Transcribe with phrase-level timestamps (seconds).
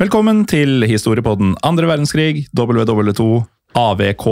[0.00, 3.24] Velkommen til historiepodden andre verdenskrig, WW2,
[3.76, 4.22] AVK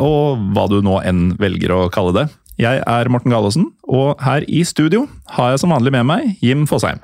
[0.00, 2.22] og hva du nå enn velger å kalle det.
[2.56, 5.02] Jeg er Morten Galaasen, og her i studio
[5.36, 7.02] har jeg som vanlig med meg Jim Fosheim.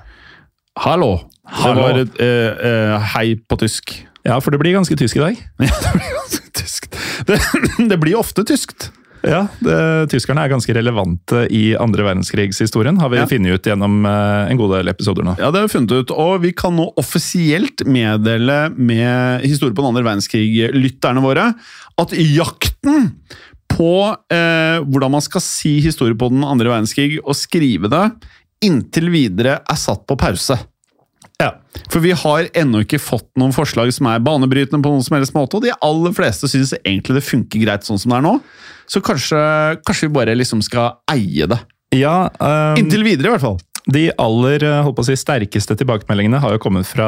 [0.81, 1.27] Hallo.
[1.45, 1.77] Hallo.
[1.77, 3.93] Det var uh, eh, hei på tysk.
[4.25, 5.45] Ja, for det blir ganske tysk i dag.
[5.69, 6.97] Ja, det blir ganske tyskt.
[7.29, 7.37] Det,
[7.93, 8.95] det blir ofte tyskt.
[9.27, 9.77] Ja, det,
[10.13, 13.27] Tyskerne er ganske relevante i andre verdenskrigshistorien, har vi Ja.
[13.27, 15.35] funnet ut gjennom eh, en god del episoder nå.
[15.41, 19.83] Ja, det har vi funnet ut, og vi kan nå offisielt meddele med historie på
[19.83, 21.49] den andre verdenskrig-lytterne våre
[21.99, 23.13] at jakten
[23.77, 23.91] på
[24.33, 28.05] eh, hvordan man skal si historie på den andre verdenskrig og skrive det,
[28.65, 30.57] inntil videre er satt på pause.
[31.43, 31.51] Ja.
[31.93, 35.35] For vi har ennå ikke fått noen forslag som er banebrytende på noen som helst
[35.37, 38.35] måte, og de aller fleste syns egentlig det funker greit sånn som det er nå.
[38.89, 39.39] Så kanskje,
[39.87, 41.61] kanskje vi bare liksom skal eie det.
[41.95, 43.59] Ja, um, Inntil videre, i hvert fall.
[43.87, 47.07] De aller eh, holdt på å si, sterkeste tilbakemeldingene har jo kommet fra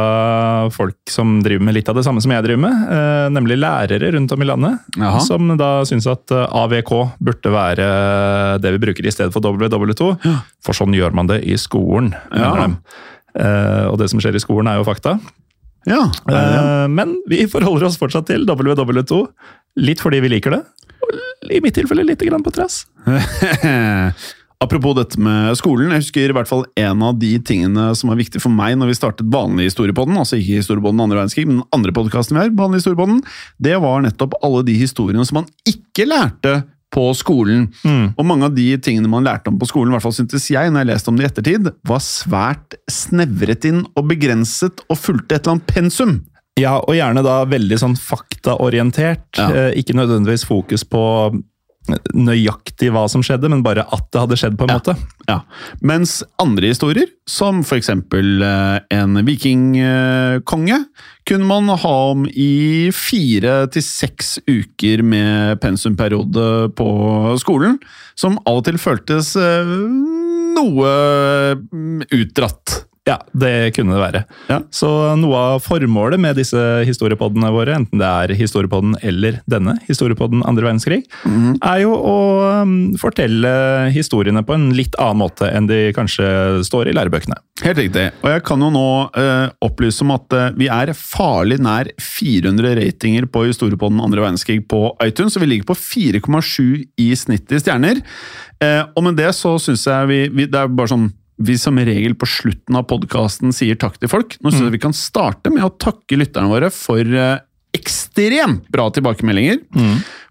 [0.70, 4.12] folk som driver med litt av det samme som jeg driver med, eh, nemlig lærere
[4.14, 4.84] rundt om i landet.
[4.94, 5.18] Aha.
[5.24, 7.88] Som da syns at eh, AVK burde være
[8.62, 10.12] det vi bruker i stedet for WW2.
[10.62, 12.68] For sånn gjør man det i skolen, Ja.
[13.36, 15.18] Eh, og det som skjer i skolen, er jo fakta.
[15.88, 16.56] Ja, det det?
[16.58, 19.22] Eh, men vi forholder oss fortsatt til WW2.
[19.84, 20.64] Litt fordi vi liker det,
[21.04, 22.82] og i mitt tilfelle litt grann på trass.
[24.58, 28.18] Apropos dette med skolen, jeg husker i hvert fall en av de tingene som var
[28.18, 31.68] viktig for meg når vi startet vanlig historiepodden, altså ikke historiepodden andre verdenskrig, men den
[31.76, 33.20] andre podkasten vi har, vanlig historiepodden,
[33.62, 36.56] det var nettopp alle de historiene som man ikke lærte
[36.94, 37.66] på skolen.
[38.16, 40.72] Og mange av de tingene man lærte om på skolen, i hvert fall syntes jeg,
[40.72, 45.36] når jeg leste om det i ettertid, var svært snevret inn og begrenset og fulgte
[45.36, 46.18] et eller annet pensum.
[46.58, 49.28] Ja, og gjerne da veldig sånn faktaorientert.
[49.38, 49.48] Ja.
[49.52, 51.02] Eh, ikke nødvendigvis fokus på
[52.16, 54.94] nøyaktig hva som skjedde, men bare at det hadde skjedd, på en måte.
[55.28, 55.40] Ja,
[55.84, 60.80] Mens andre historier, som eksempel eh, en vikingkonge,
[61.28, 66.90] kunne man ha om i fire til seks uker med pensumperiode på
[67.40, 67.78] skolen,
[68.18, 69.74] som av og til føltes eh,
[70.58, 70.92] noe
[71.68, 72.82] mm, utdratt.
[73.08, 74.22] Ja, det kunne det være.
[74.50, 74.60] Ja.
[74.74, 80.44] Så noe av formålet med disse historiepoddene våre, enten det er historiepodden eller denne, historiepodden
[80.48, 82.16] andre verdenskrig, er jo å
[82.62, 83.50] um, fortelle
[83.94, 86.28] historiene på en litt annen måte enn de kanskje
[86.68, 87.38] står i lærebøkene.
[87.64, 88.04] Helt riktig.
[88.22, 88.88] Og jeg kan jo nå
[89.18, 94.60] eh, opplyse om at eh, vi er farlig nær 400 ratinger på historiepodden andre verdenskrig
[94.70, 98.02] på iTunes, så vi ligger på 4,7 i snitt i stjerner.
[98.62, 101.78] Eh, og med det så syns jeg vi, vi Det er bare sånn vi som
[101.78, 104.36] regel på slutten av podkasten sier takk til folk.
[104.42, 107.38] Nå syns jeg vi kan starte med å takke lytterne våre for eh,
[107.76, 109.62] ekstremt bra tilbakemeldinger.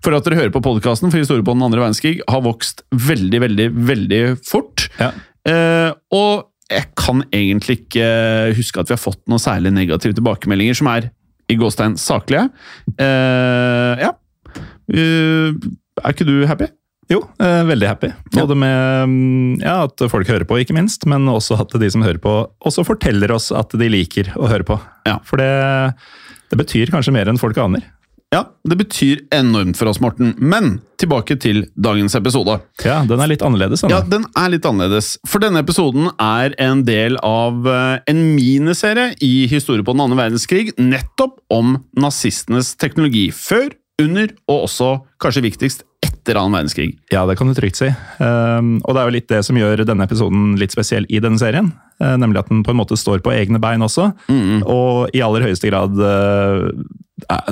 [0.03, 3.41] For at dere hører på podkasten, for historien på den andre verdenskrig har vokst veldig,
[3.45, 4.87] veldig, veldig fort.
[4.99, 5.11] Ja.
[5.47, 8.07] Eh, og jeg kan egentlig ikke
[8.57, 11.11] huske at vi har fått noen særlig negative tilbakemeldinger som er
[11.47, 12.49] i gåstein saklige.
[12.99, 14.11] Eh, ja.
[14.87, 15.51] Uh,
[15.99, 16.69] er ikke du happy?
[17.11, 18.11] Jo, eh, veldig happy.
[18.35, 22.03] Både med mm, ja, at folk hører på, ikke minst, men også at de som
[22.03, 22.33] hører på,
[22.67, 24.79] også forteller oss at de liker å høre på.
[25.07, 25.17] Ja.
[25.27, 25.51] For det,
[26.51, 27.85] det betyr kanskje mer enn folk aner.
[28.33, 30.33] Ja, det betyr enormt for oss, Morten.
[30.35, 32.57] Men tilbake til dagens episode.
[32.83, 33.85] Ja, den er litt annerledes.
[33.87, 35.13] Ja, den er litt annerledes.
[35.23, 40.19] For denne episoden er en del av eh, en miniserie i historie på den andre
[40.25, 43.29] verdenskrig, nettopp om nazistenes teknologi.
[43.31, 43.71] Før,
[44.03, 44.91] under og også,
[45.23, 45.86] kanskje viktigst,
[46.27, 46.97] etter annen verdenskrig.
[47.13, 47.87] Ja, det kan du trygt si.
[47.87, 51.39] Ehm, og det er jo litt det som gjør denne episoden litt spesiell i denne
[51.39, 51.71] serien.
[52.03, 54.11] eh, nemlig at den på en måte står på egne bein også.
[54.67, 56.67] Og i aller høyeste grad eh,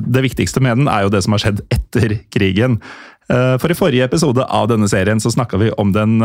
[0.04, 2.82] Det viktigste med den er jo det som har skjedd etter krigen.
[3.32, 6.20] Eh, for i forrige episode av denne serien så snakka vi om den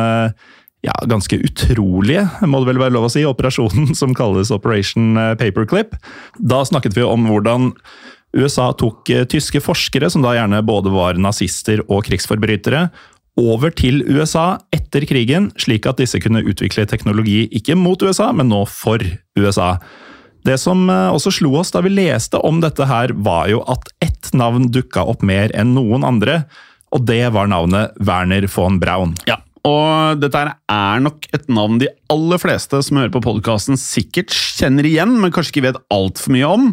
[0.80, 5.92] ja, ganske utrolige, må det vel være lov å si, operasjonen som kalles Operation Paperclip.
[6.40, 7.74] Da snakket vi om hvordan
[8.36, 12.88] USA tok eh, tyske forskere, som da gjerne både var nazister og krigsforbrytere,
[13.40, 18.50] over til USA etter krigen, slik at disse kunne utvikle teknologi ikke mot USA, men
[18.52, 19.02] nå for
[19.38, 19.76] USA.
[20.46, 23.90] Det som eh, også slo oss da vi leste om dette her, var jo at
[24.04, 26.42] ett navn dukka opp mer enn noen andre,
[26.94, 29.14] og det var navnet Werner von Braun.
[29.30, 34.32] Ja, og dette er nok et navn de aller fleste som hører på podkasten sikkert
[34.32, 36.70] kjenner igjen, men kanskje ikke vet altfor mye om.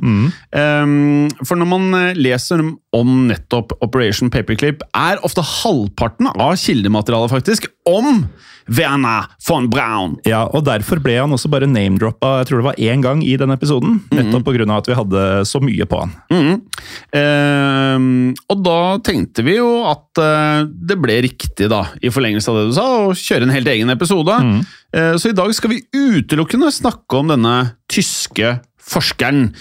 [0.55, 2.63] Um, for når man leser
[2.97, 8.25] om nettopp Operation Paperclip, er ofte halvparten av kildematerialet faktisk om
[8.67, 10.17] Werner von Braun.
[10.27, 13.37] Ja, og Derfor ble han også bare name-droppa jeg tror det var én gang i
[13.39, 14.01] den episoden.
[14.11, 16.15] Nettopp på grunn av at vi hadde så mye på han.
[16.33, 16.57] Mhm.
[17.15, 18.07] eh,
[18.51, 22.67] og da tenkte vi jo at eh, det ble riktig, da, i forlengelse av det
[22.69, 24.35] du sa, å kjøre en helt egen episode.
[24.93, 27.55] Eh, så i dag skal vi utelukkende snakke om denne
[27.91, 28.57] tyske
[28.87, 29.51] forskeren.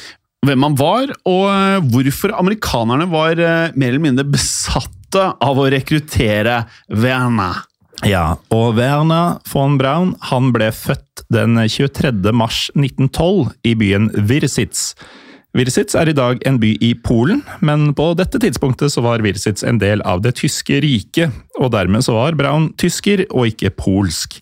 [0.46, 5.66] Hvem han var, og eh, hvorfor amerikanerne var eh, mer eller mindre besatte av å
[5.72, 6.60] rekruttere
[6.92, 7.64] Werner.
[8.06, 12.12] Ja, og Werner von Braun han ble født den 23.
[12.36, 14.92] mars 1912 i byen Virsitz.
[15.56, 19.64] Virsitz er i dag en by i Polen, men på dette tidspunktet så var Virsitz
[19.64, 24.38] en del av det tyske riket, og dermed så var Braun tysker og ikke polsk.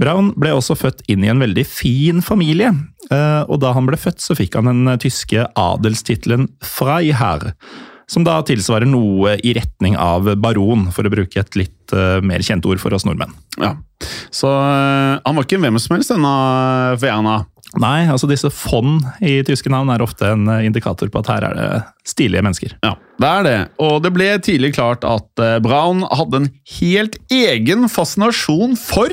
[0.00, 2.72] Braun ble også født inn i en veldig fin familie,
[3.12, 7.54] og da han ble født så fikk han den tyske adelstittelen Freiherr,
[8.08, 12.44] som da tilsvarer noe i retning av baron, for å bruke et litt eh, mer
[12.44, 13.34] kjent ord for oss nordmenn.
[13.60, 13.74] Ja.
[14.32, 16.34] Så eh, han var ikke hvem som helst, denne
[17.00, 17.42] Fiana?
[17.76, 21.48] Nei, altså disse fond i tyske navn er ofte en eh, indikator på at her
[21.50, 21.68] er det
[22.08, 22.78] stilige mennesker.
[22.84, 23.58] Ja, det er det.
[23.84, 29.12] Og det ble tidlig klart at eh, Braun hadde en helt egen fascinasjon for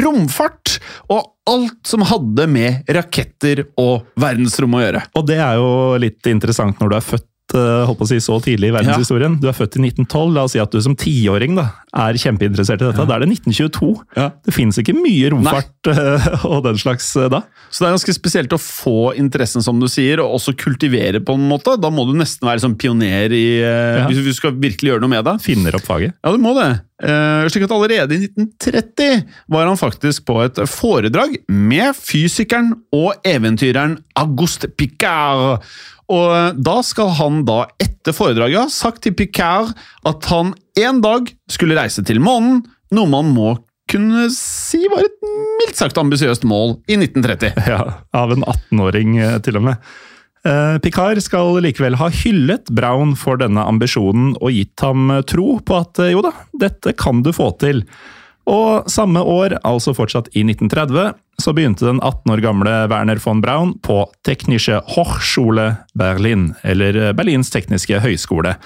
[0.00, 0.76] romfart
[1.10, 5.02] og alt som hadde med raketter og verdensrom å gjøre.
[5.18, 8.18] Og det er jo litt interessant når du er født eh, holdt på å si,
[8.22, 9.38] så tidlig i verdenshistorien.
[9.42, 10.34] Du er født i 1912.
[10.36, 13.06] La oss si at du som tiåring er kjempeinteressert i dette.
[13.08, 13.90] Da er det 1922.
[14.18, 14.28] Ja.
[14.46, 16.18] Det fins ikke mye romfart Nei.
[16.52, 17.42] og den slags eh, da.
[17.70, 21.34] Så det er ganske spesielt å få interessen, som du sier, og også kultivere på
[21.38, 21.74] en måte.
[21.80, 24.06] Da må du nesten være sånn pioner i eh, Ja.
[24.10, 25.36] Hvis du skal virkelig gjøre noe med det.
[25.42, 26.14] Finner opp faget.
[26.22, 26.70] Ja, du må det.
[27.00, 33.14] Eh, slik at allerede i 1930 var han faktisk på et foredrag med fysikeren og
[33.24, 35.64] eventyreren Auguste Picard.
[36.10, 39.72] Og eh, da skal han da etter foredraget ha sagt til Picard
[40.08, 42.62] at han en dag skulle reise til månen,
[42.92, 43.54] noe man må
[43.90, 47.56] kunne si var et mildt sagt ambisiøst mål i 1930.
[47.72, 47.80] Ja,
[48.14, 49.90] Av en 18-åring eh, til og med.
[50.40, 55.58] Eh, Picard skal likevel ha hyllet Brown for denne ambisjonen og gitt ham eh, tro
[55.60, 56.32] på at eh, jo da,
[56.62, 57.84] dette kan du få til.
[58.48, 63.44] Og samme år, altså fortsatt i 1930, så begynte den 18 år gamle Werner von
[63.44, 68.56] Braun på Technische Hochschule Berlin, eller Berlins tekniske høyskole.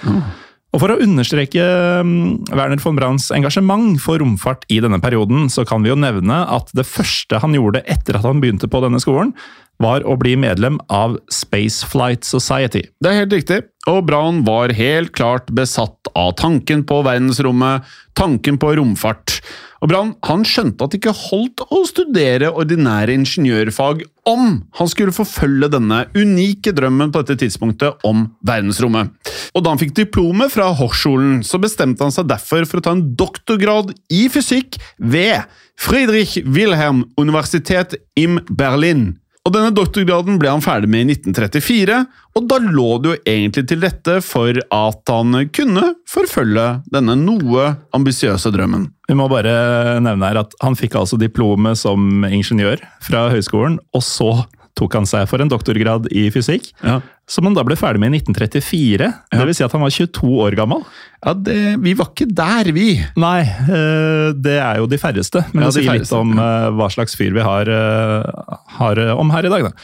[0.75, 1.63] Og For å understreke
[2.03, 6.41] mm, Werner von Brauns engasjement for romfart i denne perioden, så kan vi jo nevne
[6.51, 9.35] at det første han gjorde etter at han begynte på denne skolen,
[9.83, 12.85] var å bli medlem av Spaceflight Society.
[13.03, 13.61] Det er helt riktig,
[13.91, 17.85] og Braun var helt klart besatt av tanken på verdensrommet,
[18.17, 19.41] tanken på romfart.
[19.85, 25.13] Og Braun han skjønte at det ikke holdt å studere ordinære ingeniørfag om han skulle
[25.13, 29.13] forfølge denne unike drømmen på dette tidspunktet om verdensrommet.
[29.53, 32.95] Og da han fikk diplomet fra Hochschulen, så bestemte han seg derfor for å ta
[32.97, 35.45] en doktorgrad i fysikk ved
[35.77, 39.19] Friedrich Wilhelm Universitet im Berlin.
[39.45, 41.99] Og denne doktorgraden ble han ferdig med i 1934,
[42.35, 46.65] og da lå det jo egentlig til rette for at han kunne forfølge
[46.95, 48.89] denne noe ambisiøse drømmen.
[49.05, 54.07] Vi må bare nevne her at Han fikk altså diplomet som ingeniør fra høyskolen, og
[54.07, 54.31] så
[54.79, 57.01] tok han seg for en doktorgrad i fysikk, Ja.
[57.31, 59.09] Som han da ble ferdig med i 1934.
[59.33, 60.83] Det vil si at han var 22 år gammel.
[61.25, 62.89] Ja, det, Vi var ikke der, vi.
[63.21, 66.91] Nei, eh, det er jo de færreste, men Ja, det sier litt om eh, hva
[66.93, 69.71] slags fyr vi har, eh, har om her i dag.
[69.71, 69.75] Da.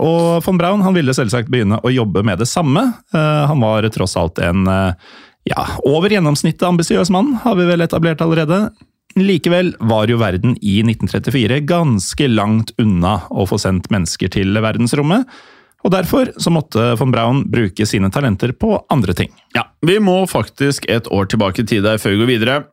[0.00, 2.86] Og von Braun han ville selvsagt begynne å jobbe med det samme.
[3.12, 5.08] Han var tross alt en eh,
[5.48, 8.68] ja, over gjennomsnittet ambisiøs mann, har vi vel etablert allerede.
[9.18, 15.28] Likevel var jo verden i 1934 ganske langt unna å få sendt mennesker til verdensrommet.
[15.88, 19.32] Og derfor så måtte von Braun bruke sine talenter på andre ting.
[19.56, 22.64] Ja, Vi må faktisk et år tilbake i tid der før vi går videre.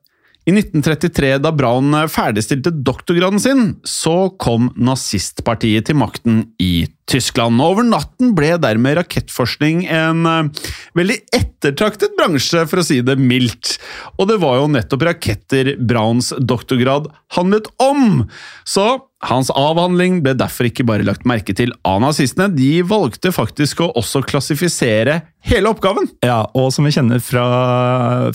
[0.46, 7.58] I 1933, da Braun ferdigstilte doktorgraden sin, så kom nazistpartiet til makten i Tyskland.
[7.58, 10.70] Og over natten ble dermed rakettforskning en eh,
[11.00, 13.80] veldig ettertraktet bransje, for å si det mildt.
[14.20, 18.28] Og det var jo nettopp raketter Brauns doktorgrad handlet om.
[18.70, 18.86] Så
[19.30, 23.92] hans avhandling ble derfor ikke bare lagt merke til av nazistene, de valgte faktisk å
[23.98, 26.08] også klassifisere hele oppgaven!
[26.26, 27.46] Ja, og som vi kjenner fra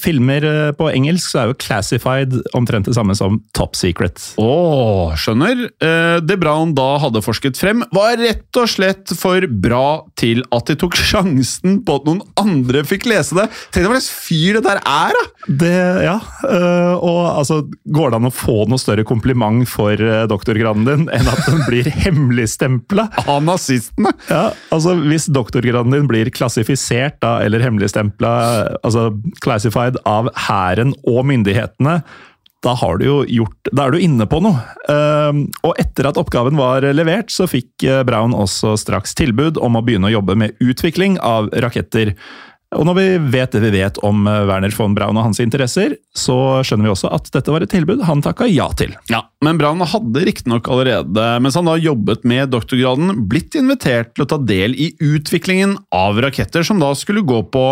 [0.02, 4.20] filmer eh, på engelsk, så er jo classified omtrent det samme som top secret.
[4.40, 5.64] Å, skjønner.
[5.82, 10.70] Eh, Det Brown da hadde forsket frem, var rett og slett for bra til at
[10.70, 13.48] de tok sjansen på at noen andre fikk lese det.
[13.74, 15.26] Tenk hva slags fyr det der er, da!
[15.60, 15.74] Det,
[16.04, 19.98] ja, øh, og altså, går det an å få noe større kompliment for
[20.30, 23.08] doktorgraden din enn at den blir hemmeligstempla?
[23.26, 24.12] Av nazistene!
[24.30, 28.32] Ja, altså Hvis doktorgraden din blir klassifisert da, eller hemmeligstempla,
[28.82, 29.10] altså
[29.44, 32.00] classified av hæren og myndighetene,
[32.60, 34.60] da, du jo gjort, da er du inne på noe.
[34.92, 39.78] Ehm, og etter at oppgaven var levert, så fikk eh, Brown også straks tilbud om
[39.78, 42.12] å begynne å jobbe med utvikling av raketter.
[42.78, 45.96] Og når vi vet det vi vet om eh, Werner von Braun og hans interesser,
[46.14, 46.36] så
[46.66, 48.94] skjønner vi også at dette var et tilbud han takka ja til.
[49.10, 54.26] Ja, Men Braun hadde riktignok allerede, mens han da jobbet med doktorgraden, blitt invitert til
[54.26, 57.64] å ta del i utviklingen av raketter som da skulle gå på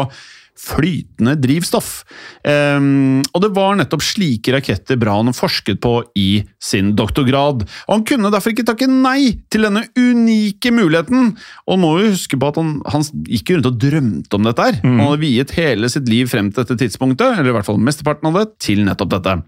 [0.59, 2.03] flytende drivstoff.
[2.43, 7.65] Um, og det var nettopp slike raketter Braun forsket på i sin doktorgrad.
[7.87, 11.33] Og han kunne derfor ikke takke nei til denne unike muligheten.
[11.69, 14.81] Og må jo huske på at han, han gikk rundt og drømte om dette her.
[14.85, 18.31] Han hadde viet hele sitt liv frem til dette tidspunktet, eller i hvert fall mesteparten
[18.31, 19.39] av det, til nettopp dette.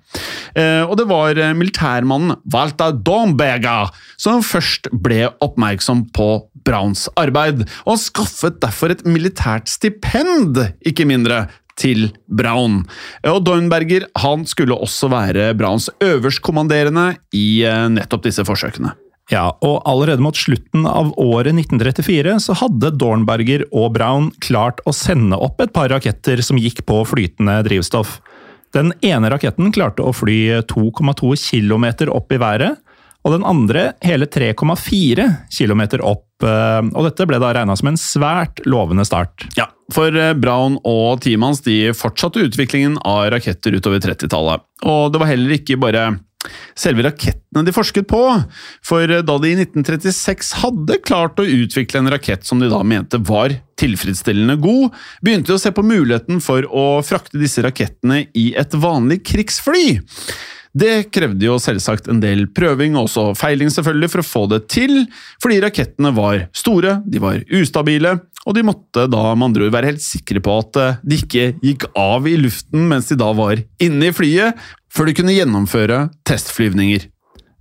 [0.55, 3.91] Uh, og det var eh, militærmannen Walter Domberger
[4.21, 6.29] som først ble oppmerksom på
[6.67, 11.47] Browns arbeid, og han skaffet derfor et militært stipend, ikke mindre,
[11.81, 12.83] til Brown.
[13.29, 18.93] Og Dornberger han skulle også være Browns øverstkommanderende i eh, nettopp disse forsøkene.
[19.31, 24.95] Ja, og allerede mot slutten av året 1934 så hadde Dornberger og Brown klart å
[24.97, 28.19] sende opp et par raketter som gikk på flytende drivstoff.
[28.75, 32.83] Den ene raketten klarte å fly 2,2 km opp i været,
[33.21, 36.27] og den andre hele 3,4 km opp.
[36.47, 39.45] eh, Og dette ble da regna som en svært lovende start.
[39.59, 44.65] Ja, for eh, Brown og teamet hans fortsatte utviklingen av raketter utover 30-tallet.
[44.89, 46.09] Og det var heller ikke bare
[46.79, 48.21] selve rakettene de forsket på,
[48.87, 52.81] for eh, da de i 1936 hadde klart å utvikle en rakett som de da
[52.87, 58.23] mente var tilfredsstillende god, begynte de å se på muligheten for å frakte disse rakettene
[58.33, 60.01] i et vanlig krigsfly.
[60.71, 64.61] Det krevde jo selvsagt en del prøving og også feiling selvfølgelig for å få det
[64.71, 65.01] til,
[65.43, 69.91] fordi rakettene var store, de var ustabile, og de måtte da med andre ord være
[69.91, 73.61] helt sikre på at eh, de ikke gikk av i luften mens de da var
[73.83, 74.59] inne i flyet,
[74.91, 77.11] før de kunne gjennomføre testflyvninger.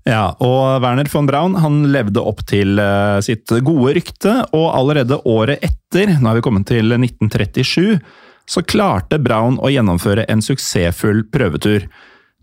[0.08, 5.20] Ja, og Werner von Braun han levde opp til eh, sitt gode rykte, og allerede
[5.28, 8.00] året etter, nå er vi kommet til 1937,
[8.50, 11.86] så klarte Braun å gjennomføre en suksessfull prøvetur.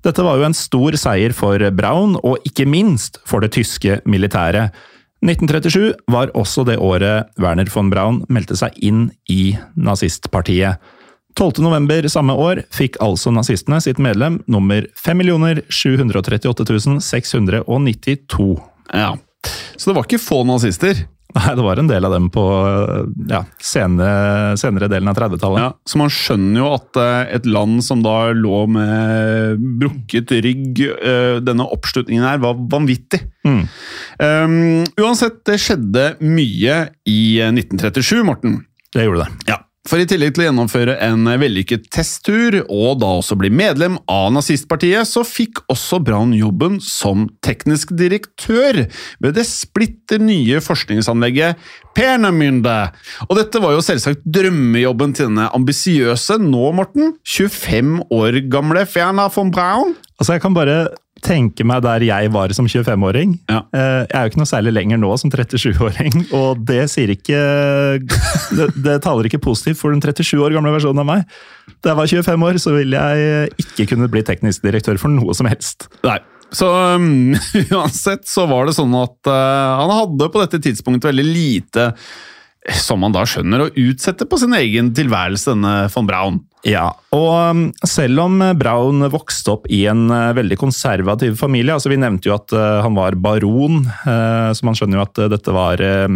[0.05, 4.75] Dette var jo en stor seier for Braun, og ikke minst for det tyske militæret.
[5.25, 10.77] 1937 var også det året Werner von Braun meldte seg inn i nazistpartiet.
[11.37, 11.61] 12.
[11.65, 15.21] november samme år fikk altså nazistene sitt medlem nummer 5
[15.69, 18.47] 738 692.
[18.95, 19.17] Ja,
[19.77, 21.05] Så det var ikke få nazister.
[21.37, 22.43] Nei, det var en del av dem på
[23.29, 25.61] ja, senere, senere delen av 30-tallet.
[25.61, 30.81] Ja, så man skjønner jo at eh, et land som da lå med brukket rygg,
[30.81, 33.21] eh, denne oppslutningen her, var vanvittig.
[33.47, 33.63] Mm.
[34.23, 34.57] Um,
[35.03, 38.63] uansett, det skjedde mye i eh, 1937, Morten.
[38.97, 39.53] Det gjorde det.
[39.53, 43.99] Ja, for i tillegg til å gjennomføre en vellykket testtur, og da også bli medlem
[44.11, 48.85] av nazistpartiet, så fikk også Braun jobben som teknisk direktør
[49.23, 51.63] ved det splitter nye forskningsanlegget
[51.97, 52.75] Pernemünde.
[53.29, 59.31] Og dette var jo selvsagt drømmejobben til denne ambisiøse, nå Morten, 25 år gamle Ferna
[59.33, 59.97] von Braun.
[60.19, 60.81] Altså, jeg kan bare
[61.27, 63.35] tenke meg der jeg var som 25-åring.
[63.51, 63.61] Ja.
[63.75, 67.41] Eh, Jeg er jo ikke noe særlig lenger nå som 37-åring, og det sier ikke
[68.57, 71.27] det, det taler ikke positivt for den 37 år gamle versjonen av meg.
[71.83, 75.35] Da jeg var 25 år, så ville jeg ikke kunne bli teknisk direktør for noe
[75.37, 75.89] som helst.
[76.07, 76.19] Nei.
[76.55, 77.35] Så um,
[77.75, 81.89] uansett så var det sånn at uh, han hadde på dette tidspunktet veldig lite,
[82.83, 86.39] som man da skjønner, å utsette på sin egen tilværelse, denne von Braun.
[86.67, 91.93] Ja, og um, selv om Braun vokste opp i en uh, veldig konservativ familie, altså
[91.93, 95.55] vi nevnte jo at uh, han var baron, uh, så man skjønner jo at dette
[95.55, 96.11] var uh,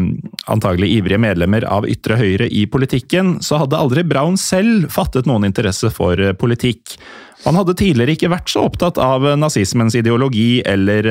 [0.51, 5.47] antagelig ivrige medlemmer av ytre høyre i politikken, så hadde aldri Braun selv fattet noen
[5.47, 6.99] interesse for politikk.
[7.47, 11.07] Han hadde tidligere ikke vært så opptatt av nazismens ideologi eller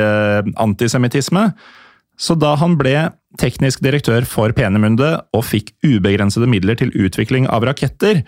[0.59, 1.47] antisemittisme,
[2.19, 3.07] så da han ble
[3.39, 8.25] teknisk direktør for Penemunde og fikk ubegrensede midler til utvikling av raketter,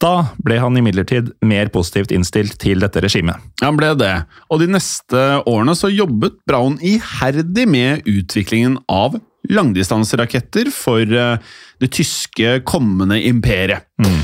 [0.00, 3.36] da ble han imidlertid mer positivt innstilt til dette regimet.
[3.60, 4.14] Han ble det,
[4.48, 9.18] og de neste årene så jobbet Braun iherdig med utviklingen av
[9.52, 13.86] langdistanseraketter for eh, det tyske kommende imperiet.
[14.00, 14.18] Mm.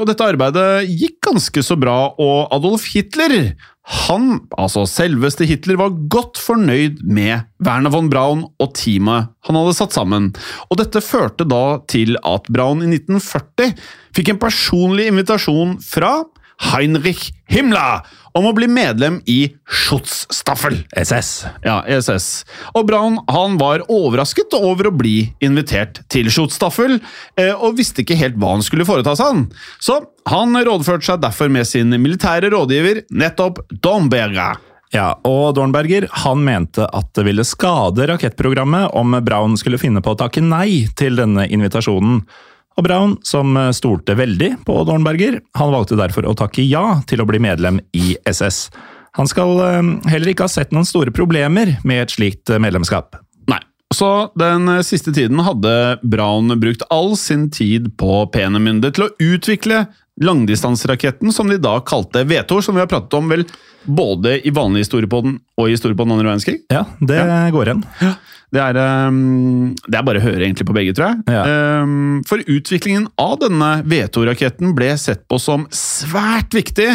[0.00, 3.52] Og dette arbeidet gikk ganske så bra, og Adolf Hitler
[3.84, 9.74] han, altså selveste Hitler, var godt fornøyd med Werner von Braun og teamet han hadde
[9.76, 10.30] satt sammen.
[10.70, 13.74] Og dette førte da til at Braun i 1940
[14.16, 16.22] fikk en personlig invitasjon fra
[16.70, 20.80] Heinrich Himmler om å bli medlem i Schutzstaffel.
[20.98, 21.46] SS.
[21.62, 22.44] Ja, SS.
[22.74, 26.98] Og Braun han var overrasket over å bli invitert til Schutzstaffel,
[27.38, 29.24] eh, og visste ikke helt hva han skulle foreta seg.
[29.24, 29.46] han.
[29.80, 34.58] Så han rådførte seg derfor med sin militære rådgiver, nettopp Domberger.
[34.94, 40.14] Ja, og Dornberger han mente at det ville skade rakettprogrammet om Braun skulle finne på
[40.14, 42.22] å takke nei til denne invitasjonen.
[42.74, 47.28] Og Braun, som stolte veldig på Dornberger, han valgte derfor å takke ja til å
[47.28, 48.66] bli medlem i SS.
[49.16, 53.14] Han skal eh, heller ikke ha sett noen store problemer med et slikt eh, medlemskap.
[53.50, 53.60] Nei.
[53.94, 59.12] Så den eh, siste tiden hadde Braun brukt all sin tid på Peenemünde til å
[59.22, 59.84] utvikle
[60.22, 63.44] langdistanseraketten som de da kalte V2, som vi har pratet om vel
[63.84, 66.60] både i vanlig historiepodden og i historiepodden andre verdenskrig.
[66.72, 67.20] Ja, det
[67.52, 67.84] går igjen.
[68.54, 68.76] Det er,
[69.08, 71.34] um, det er bare å høre egentlig på begge, tror jeg.
[71.34, 71.42] Ja.
[71.82, 76.86] Um, For utviklingen av denne V2-raketten ble sett på som svært viktig,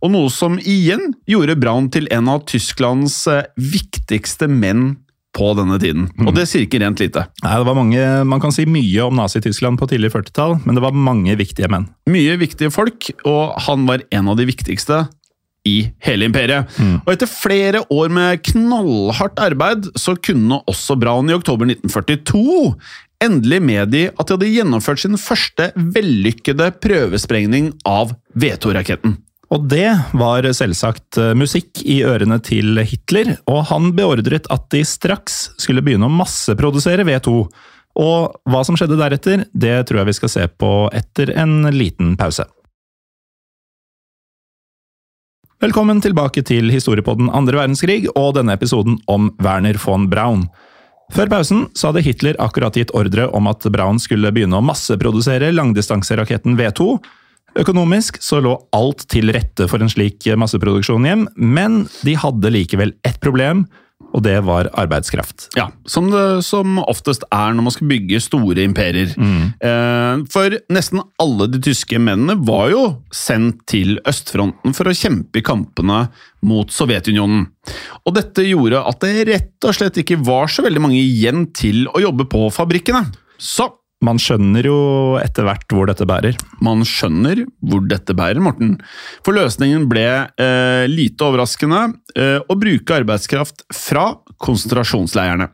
[0.00, 4.92] og noe som igjen gjorde Braun til en av Tysklands eh, viktigste menn
[5.36, 6.08] på denne tiden.
[6.26, 7.22] Og det sier ikke rent lite.
[7.44, 10.82] Nei, det var mange, Man kan si mye om Nazi-Tyskland på tidlig 40-tall, men det
[10.84, 11.86] var mange viktige menn.
[12.10, 15.04] Mye viktige folk, og han var en av de viktigste
[15.68, 16.70] i hele imperiet.
[17.04, 22.74] Og etter flere år med knallhardt arbeid, så kunne også Braun i oktober 1942
[23.20, 29.18] endelig medgi at de hadde gjennomført sin første vellykkede prøvesprengning av V2-raketten.
[29.50, 34.84] Og det var selvsagt eh, musikk i ørene til Hitler, og han beordret at de
[34.86, 37.34] straks skulle begynne å masseprodusere V2.
[37.98, 42.14] Og hva som skjedde deretter, det tror jeg vi skal se på etter en liten
[42.20, 42.46] pause.
[45.60, 50.46] Velkommen tilbake til historiepodden andre verdenskrig og denne episoden om Werner von Braun.
[51.10, 55.50] Før pausen så hadde Hitler akkurat gitt ordre om at Braun skulle begynne å masseprodusere
[55.52, 56.94] langdistanseraketten V2.
[57.58, 62.94] Økonomisk så lå alt til rette for en slik masseproduksjon hjem, men de hadde likevel
[63.06, 63.64] ett problem,
[64.10, 65.48] og det var arbeidskraft.
[65.58, 69.12] Ja, som det som oftest er når man skal bygge store imperier.
[69.14, 70.24] Mm.
[70.32, 72.84] For nesten alle de tyske mennene var jo
[73.14, 76.04] sendt til østfronten for å kjempe i kampene
[76.46, 77.46] mot Sovjetunionen.
[78.02, 81.86] Og dette gjorde at det rett og slett ikke var så veldig mange igjen til
[81.92, 83.04] å jobbe på fabrikkene.
[83.40, 83.68] Så
[84.04, 84.76] Man skjønner jo
[85.20, 86.38] etter hvert hvor dette bærer.
[86.64, 88.78] man skjønner hvor dette bærer, Morten.
[89.26, 90.06] For løsningen ble
[90.40, 91.82] eh, lite overraskende
[92.16, 95.50] eh, å bruke arbeidskraft fra konsentrasjonsleirene.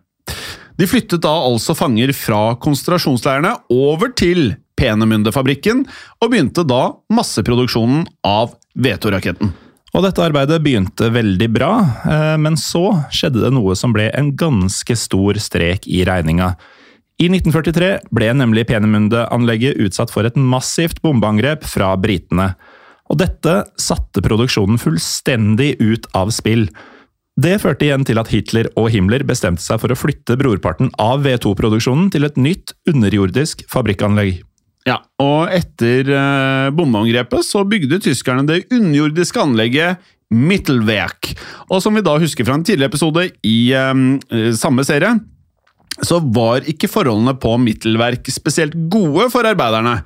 [0.76, 5.86] De flyttet da altså fanger fra konsentrasjonsleirene over til Peenemünde-fabrikken,
[6.20, 6.82] og begynte da
[7.16, 9.54] masseproduksjonen av V2-raketten.
[9.96, 11.72] Og dette arbeidet begynte veldig bra,
[12.04, 16.52] eh, men så skjedde det noe som ble en ganske stor strek i regninga.
[17.16, 22.50] I 1943 ble nemlig Penemunde-anlegget utsatt for et massivt bombeangrep fra britene.
[23.08, 26.66] Og dette satte produksjonen fullstendig ut av spill.
[27.40, 31.24] Det førte igjen til at Hitler og Himmler bestemte seg for å flytte brorparten av
[31.24, 34.42] V2-produksjonen til et nytt underjordisk fabrikkanlegg.
[34.86, 41.32] Ja, og etter eh, bombeangrepet så bygde tyskerne det underjordiske anlegget Mittelwerk.
[41.70, 45.16] Og som vi da husker fra en tidligere episode i eh, samme serie,
[46.04, 50.00] så var ikke forholdene på Mittelverk spesielt gode for arbeiderne.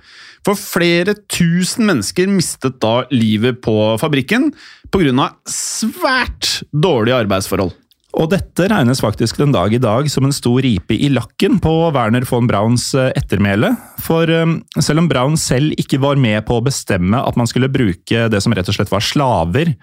[0.46, 4.50] For flere tusen mennesker mistet da livet på fabrikken
[4.90, 5.31] pga.
[5.46, 7.74] svært dårlige arbeidsforhold.
[8.18, 11.72] Og dette regnes faktisk den dag i dag som en stor ripe i lakken på
[11.94, 13.70] Werner von Brauns eh, ettermæle.
[14.03, 17.70] For eh, selv om Braun selv ikke var med på å bestemme at man skulle
[17.70, 19.76] bruke det som rett og slett var slaver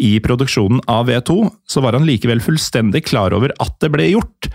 [0.00, 1.36] i produksjonen av V2,
[1.68, 4.48] så var han likevel fullstendig klar over at det ble gjort.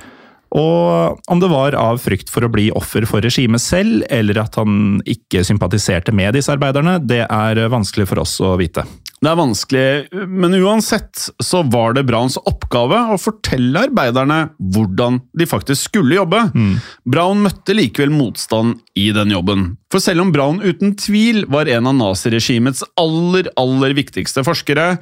[0.57, 4.57] Og om det var av frykt for å bli offer for regimet selv, eller at
[4.57, 8.85] han ikke sympatiserte med disse arbeiderne, det er vanskelig for oss å vite.
[9.19, 9.87] Det er vanskelig,
[10.31, 14.37] men uansett så var det Brauns oppgave å fortelle arbeiderne
[14.71, 16.39] hvordan de faktisk skulle jobbe.
[17.03, 19.73] Braun møtte likevel motstand i den jobben.
[19.91, 24.93] For selv om Braun uten tvil var en av naziregimets aller, aller viktigste forskere,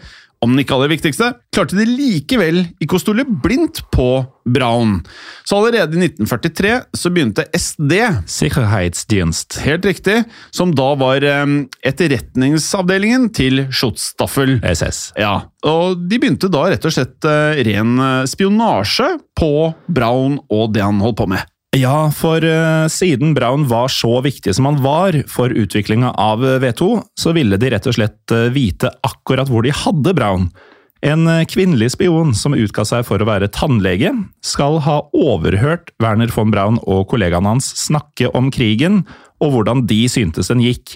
[0.43, 4.09] om den ikke aller viktigste, klarte de likevel ikke å stole blindt på
[4.47, 4.99] Braun.
[5.47, 7.95] Så allerede i 1943 så begynte SD
[8.29, 9.59] Sikkerhetsdienst.
[9.65, 10.21] Helt riktig,
[10.55, 11.45] som da var eh,
[11.87, 14.59] etterretningsavdelingen til Schutzstaffel.
[14.67, 15.11] SS.
[15.19, 19.53] Ja, og de begynte da rett og slett eh, ren eh, spionasje på
[19.89, 21.56] Braun og det han holdt på med.
[21.77, 26.57] Ja, for eh, siden Braun var så viktig som han var for utviklinga av eh,
[26.63, 26.87] V2,
[27.19, 30.49] så ville de rett og slett eh, vite akkurat hvor de hadde Braun.
[31.05, 34.09] En kvinnelig spion som utga seg for å være tannlege,
[34.41, 39.03] skal ha overhørt Werner von Braun og kollegaene hans snakke om krigen
[39.37, 40.95] og hvordan de syntes den gikk.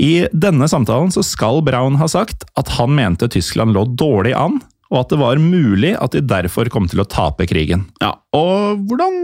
[0.00, 4.62] I denne samtalen så skal Braun ha sagt at han mente Tyskland lå dårlig an,
[4.94, 7.88] og at det var mulig at de derfor kom til å tape krigen.
[8.02, 9.20] Ja, Og hvordan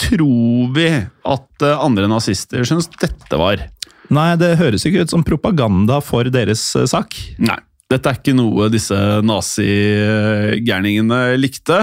[0.00, 0.88] tror vi
[1.28, 3.66] at eh, andre nazister syns dette var?
[4.08, 7.16] Nei, det høres ikke ut som propaganda for deres eh, sak.
[7.38, 7.58] Nei.
[7.88, 8.92] Dette er ikke noe disse
[9.24, 11.78] nazigærningene likte.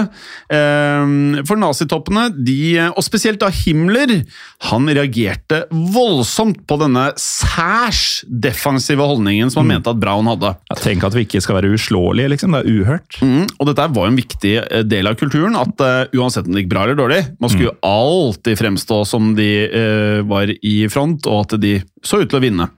[0.54, 4.20] Ehm, For nazitoppene, de, og spesielt da Himmler,
[4.68, 10.54] han reagerte voldsomt på denne særs defensive holdningen som han mente at Braun hadde.
[10.70, 12.54] Jeg tenk at vi ikke skal være uslåelige, liksom.
[12.54, 13.18] Det er uhørt.
[13.26, 16.62] Mm, og dette var en viktig eh, del av kulturen, at eh, uansett om det
[16.62, 21.26] gikk bra eller dårlig, man skulle jo alltid fremstå som de eh, var i front,
[21.26, 22.70] og at de så ut til å vinne.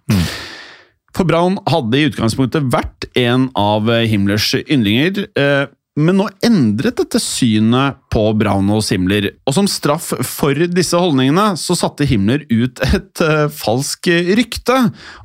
[1.19, 5.65] For Braun hadde i utgangspunktet vært en av eh, Himmlers yndlinger, eh,
[5.99, 11.57] men nå endret dette synet på Braun og Himmler, og som straff for disse holdningene
[11.59, 14.07] så satte Himmler ut et uh, falsk
[14.39, 14.77] rykte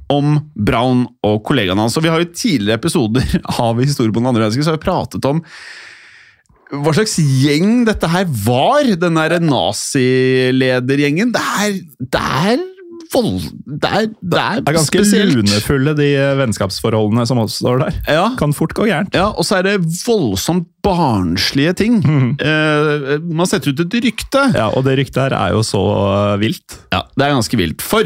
[0.09, 1.99] om Braun og kollegaene hans.
[1.99, 4.87] Og vi har jo tidligere episoder av Historie på den andre verdenskrig så har vi
[4.87, 5.45] pratet om
[6.73, 11.35] hva slags gjeng dette her var, den der naziledergjengen.
[11.35, 12.63] Det er, det er
[13.13, 13.39] vold...
[13.63, 15.35] Det er, det er, Det er ganske spesielt.
[15.37, 17.99] lunefulle, de eh, vennskapsforholdene som også står der.
[18.09, 19.13] Ja, Kan fort gå gærent.
[19.15, 22.01] ja, og så er det voldsomt barnslige ting.
[22.43, 24.41] Eh, man setter ut et rykte.
[24.57, 25.81] Ja, og det ryktet her er jo så
[26.33, 26.79] eh, vilt.
[26.93, 27.81] Ja, det er ganske vilt.
[27.85, 28.03] For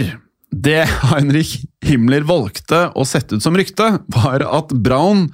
[0.53, 5.27] det Heinrich Himmler valgte å sette ut som rykte, var at Braun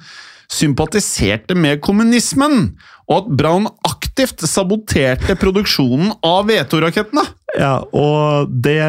[0.54, 2.74] sympatiserte med kommunismen,
[3.10, 3.66] og at Braun
[4.14, 7.24] aktivt saboterte produksjonen av V2-rakettene.
[7.58, 8.80] Ja, og det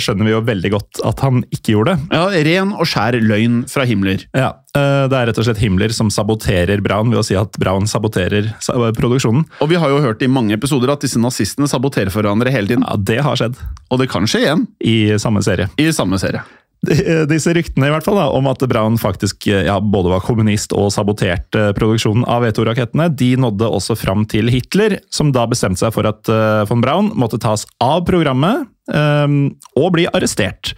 [0.00, 1.94] skjønner vi jo veldig godt at han ikke gjorde.
[2.12, 4.24] Ja, Ren og skjær løgn fra Himmler.
[4.36, 7.52] Ja, eh, Det er rett og slett Himmler som saboterer Braun ved å si at
[7.60, 8.52] Braun saboterer
[8.96, 9.44] produksjonen.
[9.60, 12.66] Og vi har jo hørt i mange episoder at disse nazistene saboterer for hverandre hele
[12.68, 12.84] tiden.
[12.88, 13.56] Ja, Det har skjedd
[13.90, 15.68] Og det kan skje igjen i samme serie.
[15.78, 16.42] i samme serie.
[17.32, 20.74] Disse ryktene i hvert fall da, om at Brown faktisk eh, ja, både var kommunist
[20.76, 25.94] og saboterte produksjonen av V2-rakettene, de nådde også fram til Hitler, som da bestemte seg
[25.96, 29.40] for at eh, von Braun måtte tas av programmet um,
[29.78, 30.74] og bli arrestert.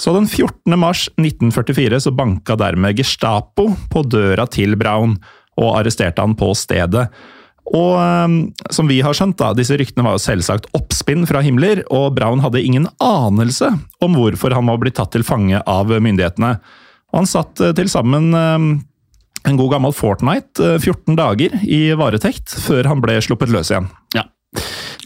[0.00, 0.78] Så den 14.
[0.80, 5.18] mars 1944 så banka dermed Gestapo på døra til Braun
[5.60, 7.10] og arresterte han på stedet.
[7.76, 8.36] Og um,
[8.74, 12.42] som vi har skjønt, da, disse ryktene var jo selvsagt oppspinn fra Himmler, og Braun
[12.42, 13.70] hadde ingen anelse
[14.02, 16.56] om hvorfor han var blitt tatt til fange av myndighetene.
[17.12, 18.72] Og han satt uh, til sammen um,
[19.46, 23.86] en god gammel fortnight, uh, 14 dager, i varetekt, før han ble sluppet løs igjen.
[24.18, 24.26] Ja.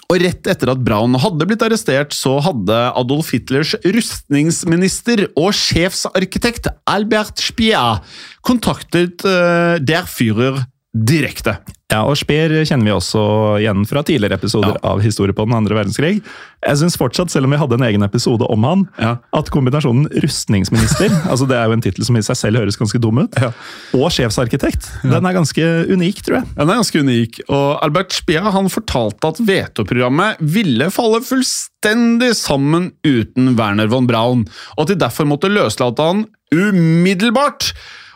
[0.09, 6.71] Og rett etter at Braun hadde blitt arrestert, så hadde Adolf Hitlers rustningsminister og sjefsarkitekt
[6.89, 7.99] Albert Spia
[8.45, 11.57] kontaktet uh, der Führer direkte.
[11.93, 13.21] Ja, og Speer kjenner vi også
[13.61, 14.91] igjen fra tidligere episoder Ja.
[14.95, 16.23] av Historie på den andre verdenskrig.
[16.65, 19.17] Jeg syns fortsatt, selv om vi hadde en egen episode om han, Ja.
[19.33, 22.99] at kombinasjonen rustningsminister, altså det er jo en tittel som i seg selv høres ganske
[23.01, 23.51] dum ut, Ja.
[23.93, 26.55] og sjefsarkitekt, den er ganske unik, tror jeg.
[26.57, 32.93] Den er ganske unik, og Albert Speer han fortalte at Veto-programmet ville falle fullstendig sammen
[33.05, 34.47] uten Werner von Braun,
[34.79, 37.73] og at de derfor måtte løslate han umiddelbart,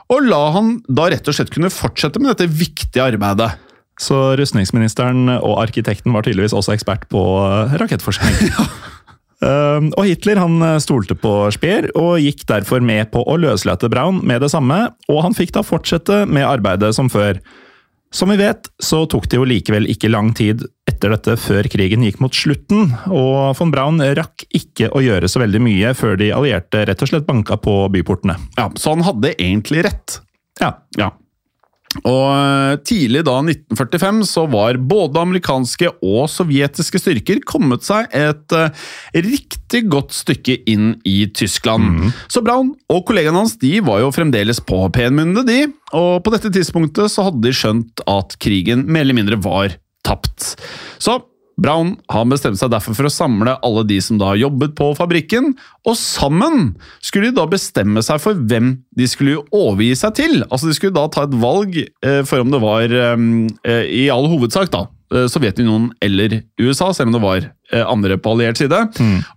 [0.09, 3.51] og la han da rett og slett kunne fortsette med dette viktige arbeidet.
[3.99, 8.55] Så rustningsministeren og arkitekten var tydeligvis også ekspert på eh, rakettforskning.
[9.39, 14.17] Um, og Hitler han stolte på Speer og gikk derfor med på å løslate Braun
[14.27, 17.39] med det samme, og han fikk da fortsette med arbeidet som før.
[18.11, 22.07] Som vi vet, så tok det jo likevel ikke lang tid etter dette før krigen
[22.07, 26.31] gikk mot slutten, og von Braun rakk ikke å gjøre så veldig mye før de
[26.33, 28.39] allierte rett og slett banka på byportene.
[28.57, 30.21] Ja, Så han hadde egentlig rett.
[30.61, 31.13] Ja, Ja.
[32.03, 38.55] Og eh, tidlig da 1945 så var både amerikanske og sovjetiske styrker kommet seg et
[38.57, 38.69] uh,
[39.17, 42.11] riktig godt stykke inn i Tyskland.
[42.29, 45.63] Så Braun og kollegaene hans de var jo fremdeles på penmunne, de.
[45.97, 50.55] Og på dette tidspunktet så hadde de skjønt at krigen mer eller mindre var tapt.
[51.01, 51.19] Så
[51.59, 55.53] Braun han bestemte seg derfor for å samle alle de som da jobbet på fabrikken,
[55.89, 60.37] og sammen skulle de da bestemme seg for hvem de skulle overgi seg til.
[60.49, 63.27] Altså De skulle da ta et valg eh, for om det var eh,
[63.67, 67.47] eh, i all hovedsak da, Sovjetunionen eller USA, selv om det var
[67.89, 68.77] andre på alliert side,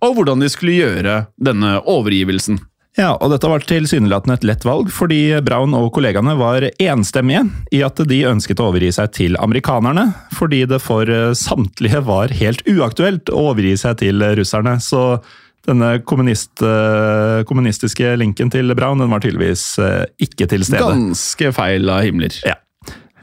[0.04, 2.58] og hvordan de skulle gjøre denne overgivelsen.
[2.98, 7.80] Ja, og dette var tilsynelatende et lett valg, fordi Brown og kollegaene var enstemmige i
[7.86, 12.60] at de ønsket å overgi seg til amerikanerne, fordi det for eh, samtlige var helt
[12.68, 14.76] uaktuelt å overgi seg til russerne.
[14.84, 15.22] Så
[15.64, 20.84] denne kommunist, eh, kommunistiske linken til Brown den var tydeligvis eh, ikke til stede.
[20.84, 22.36] Ganske feil av himler.
[22.44, 22.58] Ja.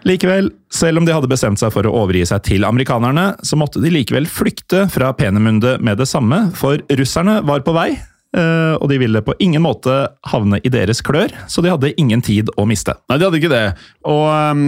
[0.07, 3.83] Likevel, selv om de hadde bestemt seg for å overgi seg til amerikanerne, så måtte
[3.83, 7.91] de likevel flykte fra Penemunde med det samme, for russerne var på vei,
[8.29, 9.93] og de ville på ingen måte
[10.29, 12.93] havne i deres klør, så de hadde ingen tid å miste.
[13.09, 13.63] Nei, de hadde ikke det.
[14.05, 14.61] Og um,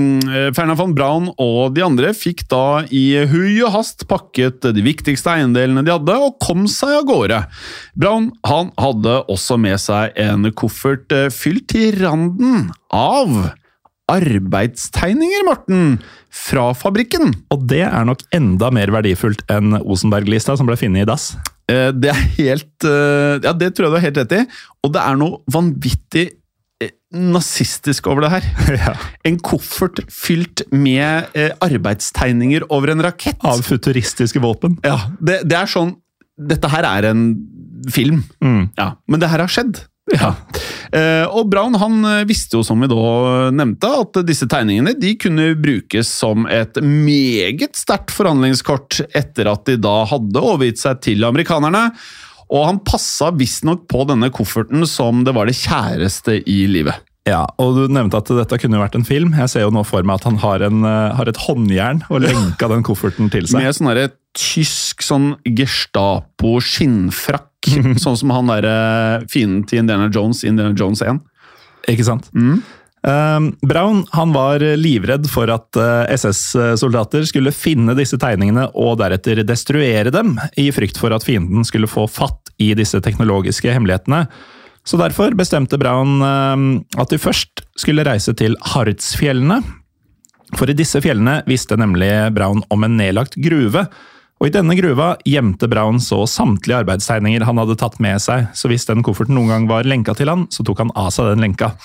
[0.57, 5.35] Fernand von Braun og de andre fikk da i hui og hast pakket de viktigste
[5.35, 7.41] eiendelene de hadde, og kom seg av gårde.
[7.93, 13.51] Braun han hadde også med seg en koffert eh, fylt til randen av
[14.11, 15.99] arbeidstegninger, Morten,
[16.31, 17.31] fra fabrikken.
[17.53, 21.31] Og det er nok enda mer verdifullt enn Osenberg-lista som ble funnet i dass.
[21.69, 24.43] Eh, Det er helt eh, Ja, det tror jeg du har helt rett i.
[24.85, 26.25] Og det er noe vanvittig
[26.81, 28.49] eh, nazistisk over det her.
[28.81, 28.95] Ja.
[29.27, 31.29] En koffert fylt med
[31.61, 33.39] arbeidstegninger over en rakett.
[33.45, 34.79] Av futuristiske våpen.
[34.87, 35.97] Ja, det, det er sånn
[36.41, 37.25] Dette her er en
[37.91, 38.23] film.
[38.41, 38.71] Mm.
[38.79, 39.83] Ja, Men det her har skjedd.
[40.09, 40.33] Ja.
[40.91, 45.13] Eh, og Brown han eh, visste jo, som vi da nevnte, at disse tegningene de
[45.21, 51.23] kunne brukes som et meget sterkt forhandlingskort etter at de da hadde overgitt seg til
[51.27, 51.89] amerikanerne.
[52.51, 56.99] Og han passa visstnok på denne kofferten som det var det kjæreste i livet.
[57.29, 59.35] Ja, og du nevnte at dette kunne vært en film.
[59.37, 62.25] Jeg ser jo nå for meg at han har, en, eh, har et håndjern og
[62.25, 63.61] lenka den kofferten til seg.
[63.61, 67.47] Med sånn derre tysk sånn Gestapo-skinnfrakk.
[68.03, 71.19] sånn som han derre fienden til Indiana Jones i Indiana Jones 1.
[71.91, 72.25] Ikke sant?
[73.01, 79.41] Um, Braun han var livredd for at eh, SS-soldater skulle finne disse tegningene og deretter
[79.41, 84.27] destruere dem, i frykt for at fienden skulle få fatt i disse teknologiske hemmelighetene.
[84.85, 86.65] Så derfor bestemte Braun um,
[86.97, 89.61] at de først skulle reise til Hardsfjellene.
[90.57, 93.85] For i disse fjellene visste nemlig Braun om en nedlagt gruve.
[94.41, 98.71] Og i denne gruva gjemte Braun så samtlige arbeidstegninger han hadde tatt med seg, så
[98.71, 101.45] hvis den kofferten noen gang var lenka til han, så tok han av seg den
[101.45, 101.75] lenka.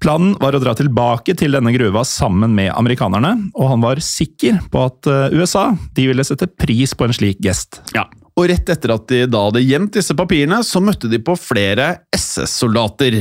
[0.00, 4.60] Planen var å dra tilbake til denne gruva sammen med amerikanerne, og han var sikker
[4.72, 7.80] på at eh, USA de ville sette pris på en slik gest.
[7.96, 8.06] Ja,
[8.40, 11.90] og rett etter at de da hadde gjemt disse papirene, så møtte de på flere
[12.16, 13.20] SS-soldater.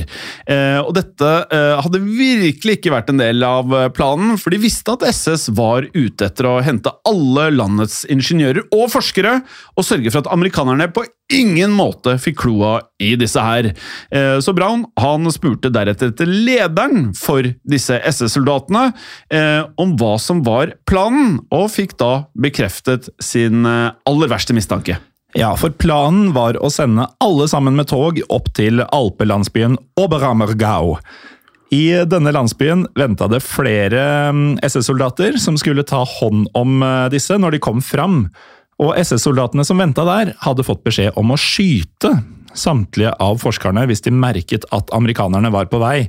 [0.50, 4.62] Eh, og dette eh, hadde virkelig ikke vært en del av eh, planen, for de
[4.64, 9.40] visste at SS var ute etter å hente alle landets ingeniører og forskere,
[9.76, 13.72] og sørge for at amerikanerne på ingen måte fikk kloa i disse her.
[14.12, 18.90] Eh, så Brown han spurte deretter etter lederen for disse SS-soldatene
[19.34, 24.98] eh, om hva som var planen, og fikk da bekreftet sin eh, aller verste mistanke.
[25.38, 30.96] Ja, for planen var å sende alle sammen med tog opp til alpelandsbyen Oberammergau.
[31.70, 34.02] I denne landsbyen venta det flere
[34.34, 38.24] mm, SS-soldater som skulle ta hånd om eh, disse når de kom fram.
[38.82, 42.16] Og SS-soldatene som venta der, hadde fått beskjed om å skyte
[42.58, 46.08] samtlige av forskerne hvis de merket at amerikanerne var på vei.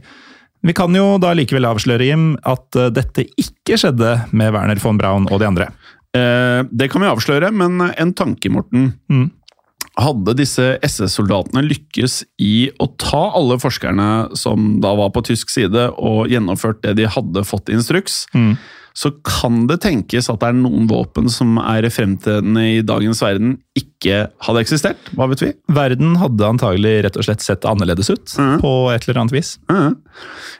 [0.64, 4.96] Vi kan jo da likevel avsløre, Jim, at eh, dette ikke skjedde med Werner von
[5.00, 5.68] Braun og de andre.
[6.16, 8.92] Eh, det kan vi avsløre, men en tanke, Morten.
[9.10, 9.28] Mm.
[10.00, 15.88] Hadde disse SS-soldatene lykkes i å ta alle forskerne som da var på tysk side,
[15.98, 18.56] og gjennomført det de hadde fått instruks, Mm.
[18.94, 23.58] så kan det tenkes at det er noen våpen som er fremtredende i dagens verden,
[23.76, 25.10] ikke hadde eksistert.
[25.14, 25.52] Hva vet vi?
[25.68, 28.56] Verden hadde antagelig rett og slett sett annerledes ut, mm.
[28.62, 29.58] på et eller annet vis.
[29.70, 29.96] Mm.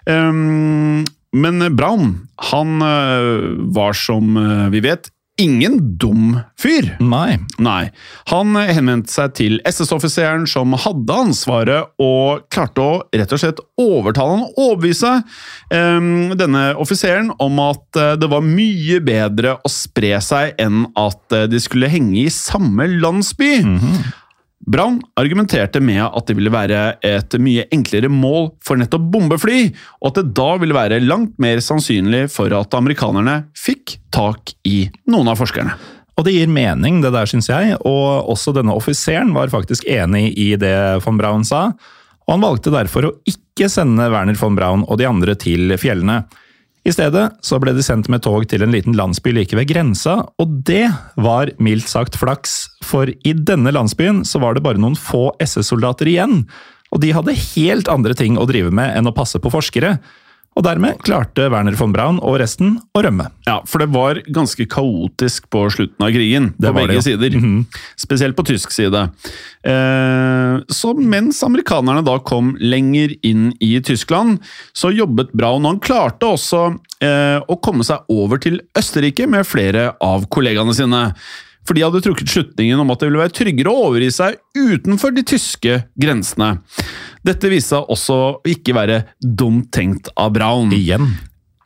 [0.07, 5.11] Um, men Braun, han eh, var som eh, vi vet
[5.41, 6.93] ingen dum fyr.
[7.01, 7.39] Nei.
[7.63, 7.91] Nei.
[8.31, 14.37] Han henvendte seg til SS-offiseren som hadde ansvaret, og klarte å rett og slett overtale
[14.37, 15.13] han og overbevise
[15.73, 21.37] um, denne offiseren om at eh, det var mye bedre å spre seg enn at
[21.37, 23.53] eh, de skulle henge i samme landsby.
[24.67, 29.71] Braun argumenterte med at det ville være et mye enklere mål for nettopp bombefly,
[30.03, 34.85] og at det da ville være langt mer sannsynlig for at amerikanerne fikk tak i
[35.09, 35.73] noen av forskerne.
[36.21, 37.79] Og det gir mening, det der, syns jeg.
[37.89, 41.71] Og også denne offiseren var faktisk enig i det von Braun sa.
[42.27, 46.21] Og han valgte derfor å ikke sende Werner von Braun og de andre til fjellene.
[46.81, 50.23] I stedet så ble de sendt med tog til en liten landsby like ved grensa,
[50.41, 50.87] og det
[51.21, 56.09] var mildt sagt flaks, for i denne landsbyen så var det bare noen få SS-soldater
[56.09, 56.47] igjen,
[56.91, 59.99] og de hadde helt andre ting å drive med enn å passe på forskere.
[60.59, 63.29] Og dermed klarte Werner von Braun og resten å rømme.
[63.47, 67.05] Ja, for det var ganske kaotisk på slutten av krigen, Det på begge det, ja.
[67.07, 67.37] sider.
[67.39, 67.61] Mhm.
[67.97, 69.05] Spesielt på tysk side.
[69.65, 74.41] Eh, så mens amerikanerne da kom lenger inn i Tyskland,
[74.75, 76.65] så jobbet Braun, og han klarte også
[77.01, 81.05] eh, å komme seg over til Østerrike med flere av kollegaene sine.
[81.69, 85.13] For de hadde trukket slutningen om at det ville være tryggere å overgi seg utenfor
[85.15, 86.57] de tyske grensene.
[87.27, 90.73] Dette viste seg også å ikke være dumt tenkt av Braun.
[90.73, 91.11] Igjen.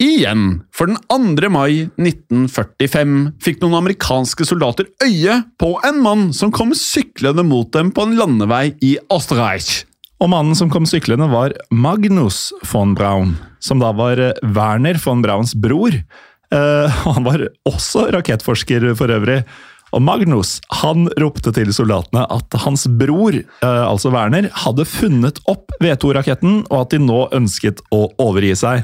[0.02, 1.48] Igjen, for den 2.
[1.54, 3.14] mai 1945
[3.44, 8.16] fikk noen amerikanske soldater øye på en mann som kom syklende mot dem på en
[8.18, 9.84] landevei i Österreich.
[10.18, 15.22] Og mannen som kom syklende var Magnus von Braun, som da var eh, Werner von
[15.22, 15.94] Brauns bror.
[15.94, 19.42] Eh, han var også rakettforsker for øvrig.
[19.94, 25.70] Og Magnus han ropte til soldatene at hans bror, eh, altså Werner, hadde funnet opp
[25.82, 28.82] V2-raketten, og at de nå ønsket å overgi seg.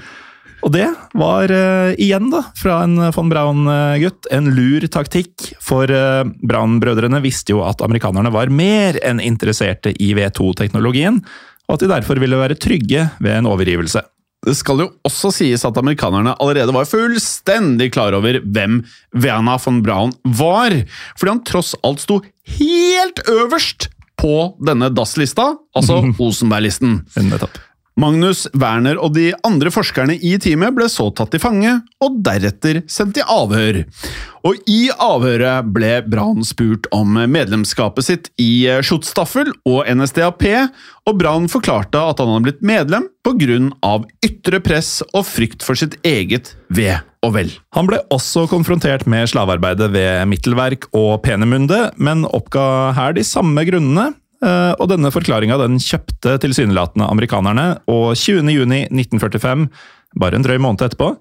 [0.61, 5.51] Og det var eh, igjen, da, fra en von Braun-gutt, en lur taktikk.
[5.64, 11.23] For eh, Braun-brødrene visste jo at amerikanerne var mer enn interesserte i V2-teknologien,
[11.66, 14.05] og at de derfor ville være trygge ved en overgivelse.
[14.46, 18.79] Det skal jo også sies at amerikanerne allerede var fullstendig klar over hvem
[19.12, 20.72] Werner von Braun var,
[21.18, 22.20] fordi han tross alt sto
[22.57, 24.33] helt øverst på
[24.64, 27.03] denne DAS-lista, altså Osenberg-listen.
[27.29, 27.61] Nettopp.
[28.00, 32.80] Magnus, Werner og de andre forskerne i teamet ble så tatt til fange, og deretter
[32.90, 33.82] sendt i avhør.
[34.48, 40.46] Og i avhøret ble Braun spurt om medlemskapet sitt i Schutzstaffel og NSDAP,
[41.10, 43.92] og Braun forklarte at han hadde blitt medlem pga.
[44.24, 47.52] ytre press og frykt for sitt eget ve og vel.
[47.76, 53.64] Han ble også konfrontert med slavearbeidet ved Mittelverk og Penemunde, men oppga her de samme
[53.68, 54.14] grunnene.
[54.44, 59.68] Eh, Og denne forklaringa den kjøpte tilsynelatende amerikanerne, og 20.6.1945,
[60.20, 61.14] bare en drøy måned etterpå,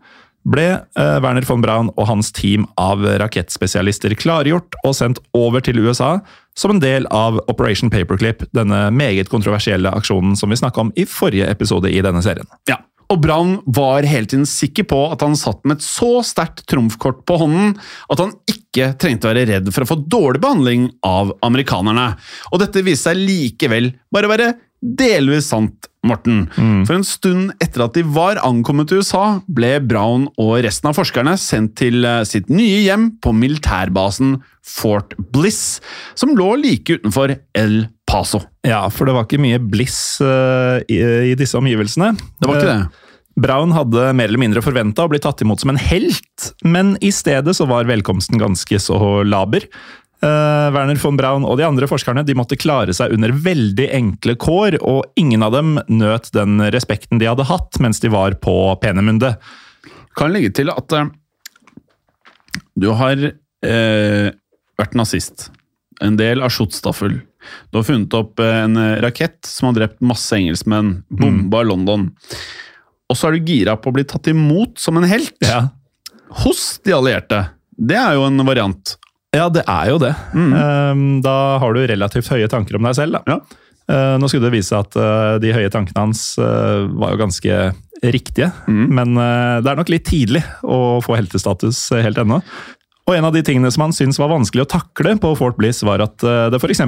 [0.50, 5.82] ble eh, Werner von Braun og hans team av rakettspesialister klargjort og sendt over til
[5.84, 6.18] USA
[6.58, 11.06] som en del av Operation Paperclip, denne meget kontroversielle aksjonen som vi snakka om i
[11.08, 12.48] forrige episode i denne serien.
[12.72, 12.80] Ja,
[13.10, 17.24] og Brann var hele tiden sikker på at han satt med et så sterkt trumfkort
[17.28, 17.76] på hånden
[18.12, 22.12] at han ikke trengte å være redd for å få dårlig behandling av amerikanerne.
[22.54, 26.46] Og dette viste seg likevel bare å være delvis sant, Morten.
[26.88, 30.96] For en stund etter at de var ankommet til USA, ble Brown og resten av
[30.96, 35.82] forskerne sendt til eh, sitt nye hjem på militærbasen Fort Bliss,
[36.16, 38.42] som lå like utenfor El Paso.
[38.66, 40.98] Ja, for det var ikke mye bliss uh, i,
[41.32, 42.16] i disse omgivelsene.
[42.40, 43.06] Det var ikke det.
[43.40, 47.12] Braun hadde mer eller mindre forventa å bli tatt imot som en helt, men i
[47.16, 49.68] stedet så var velkomsten ganske så laber.
[50.20, 54.36] Uh, Werner von Braun og de andre forskerne de måtte klare seg under veldig enkle
[54.42, 58.58] kår, og ingen av dem nøt den respekten de hadde hatt mens de var på
[58.84, 59.38] Penemunde.
[60.20, 61.08] kan legge til at uh,
[62.76, 64.28] du har uh,
[64.80, 65.48] vært nazist.
[66.02, 67.18] En del av shotstaffel.
[67.72, 71.02] Du har funnet opp eh, en eh, rakett som har drept masse engelskmenn.
[71.10, 72.10] Bomba London.
[73.10, 75.70] Og så er du gira på å bli tatt imot som en helt Ja.
[76.44, 77.42] hos de allierte.
[77.80, 78.96] Det er jo en variant.
[79.36, 80.14] Ja, det er jo det.
[80.34, 81.22] Mm.
[81.26, 83.18] Da har du relativt høye tanker om deg selv.
[83.20, 83.22] Da.
[83.36, 83.40] Ja.
[83.90, 87.60] Eh, Nå skulle det vise seg at de høye tankene hans var jo ganske
[88.04, 92.38] riktige, men eh, det er nok litt tidlig å få heltestatus helt ennå.
[93.10, 95.82] Og en av de tingene som han syntes var vanskelig å takle på Fort Bliss,
[95.82, 96.84] var at eh, det f.eks.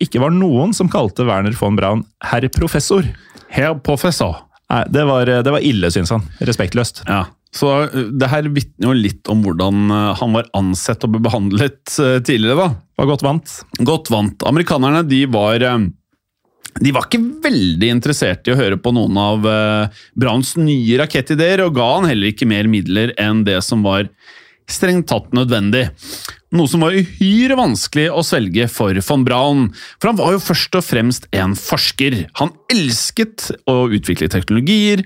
[0.00, 3.04] ikke var noen som kalte Werner von Braun herr professor.
[3.52, 4.38] Herr professor.
[4.72, 6.24] Nei, det var, det var ille, syns han.
[6.40, 7.04] Respektløst.
[7.04, 7.26] Ja.
[7.54, 12.56] Så det her vitner jo litt om hvordan han var ansett og ble behandlet tidligere,
[12.64, 12.70] da.
[12.98, 13.52] Var godt vant.
[13.84, 14.42] Godt vant.
[14.48, 15.84] Amerikanerne de var eh,
[16.82, 21.62] de var ikke veldig interessert i å høre på noen av eh, Browns nye rakettideer,
[21.66, 24.08] og ga han heller ikke mer midler enn det som var
[24.70, 25.88] strengt tatt nødvendig.
[26.54, 30.78] Noe som var uhyre vanskelig å svelge for von Braun, for han var jo først
[30.78, 32.24] og fremst en forsker.
[32.40, 35.02] Han elsket å utvikle teknologier,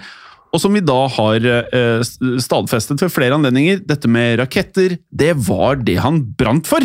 [0.49, 2.01] og som vi da har eh,
[2.41, 6.85] stadfestet ved flere anledninger, dette med raketter, det var det han brant for.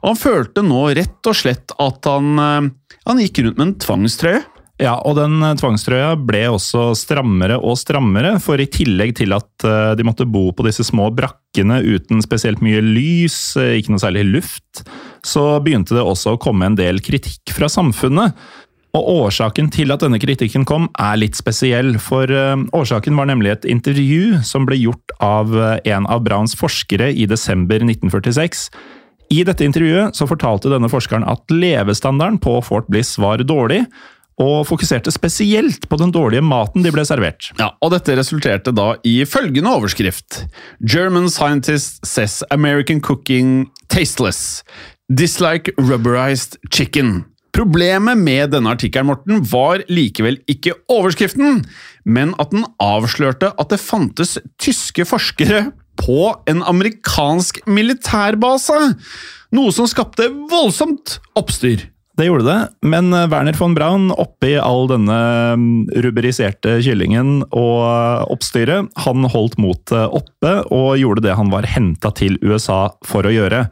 [0.00, 3.78] Og han følte nå rett og slett at han, eh, han gikk rundt med en
[3.84, 4.42] tvangstrøye.
[4.82, 9.66] Ja, og den eh, tvangstrøya ble også strammere og strammere, for i tillegg til at
[9.66, 14.02] eh, de måtte bo på disse små brakkene uten spesielt mye lys, eh, ikke noe
[14.02, 14.82] særlig luft,
[15.22, 18.34] så begynte det også å komme en del kritikk fra samfunnet.
[18.92, 22.28] Og årsaken til at denne kritikken kom, er litt spesiell, for
[22.76, 27.80] årsaken var nemlig et intervju som ble gjort av en av Browns forskere i desember
[27.80, 28.66] 1946.
[29.32, 33.86] I dette intervjuet så fortalte denne forskeren at levestandarden på Fort Bliss var dårlig,
[34.40, 37.50] og fokuserte spesielt på den dårlige maten de ble servert.
[37.60, 40.44] Ja, og dette resulterte da i følgende overskrift.
[40.80, 44.62] German scientist says American cooking tasteless.
[45.12, 47.24] Dislike rubberized chicken.
[47.52, 51.60] Problemet med denne artikkelen Morten, var likevel ikke overskriften,
[52.08, 55.66] men at den avslørte at det fantes tyske forskere
[56.00, 58.78] på en amerikansk militærbase.
[59.52, 61.91] Noe som skapte voldsomt oppstyr.
[62.18, 65.16] Det gjorde det, men eh, Werner von Braun, oppi all denne
[66.04, 72.12] rubberiserte kyllingen og eh, oppstyret, han holdt motet oppe og gjorde det han var henta
[72.12, 73.64] til USA for å gjøre.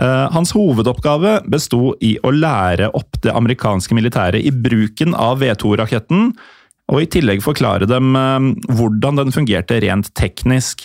[0.00, 6.32] Eh, Hans hovedoppgave besto i å lære opp det amerikanske militæret i bruken av V2-raketten,
[6.88, 8.12] og i tillegg forklare dem
[8.76, 10.82] hvordan den fungerte rent teknisk.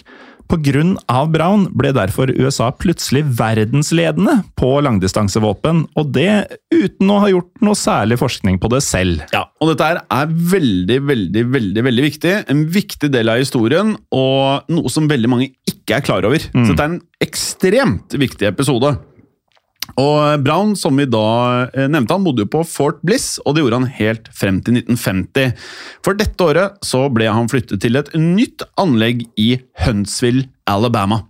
[0.50, 7.64] Av Brown ble derfor USA plutselig verdensledende på langdistansevåpen, og det uten å ha gjort
[7.66, 9.22] noe særlig forskning på det selv.
[9.34, 12.34] Ja, og dette her er veldig, veldig, veldig veldig viktig.
[12.50, 16.41] En viktig del av historien, og noe som veldig mange ikke er klar over.
[16.41, 18.95] Så dette er en ekstremt viktig episode.
[19.98, 23.64] Og Brown, som vi da eh, nevnte, han bodde jo på Fort Bliss, og det
[23.64, 25.56] gjorde han helt frem til 1950.
[26.06, 29.52] For dette året så ble han flyttet til et nytt anlegg i
[29.86, 31.24] Huntsville, Alabama.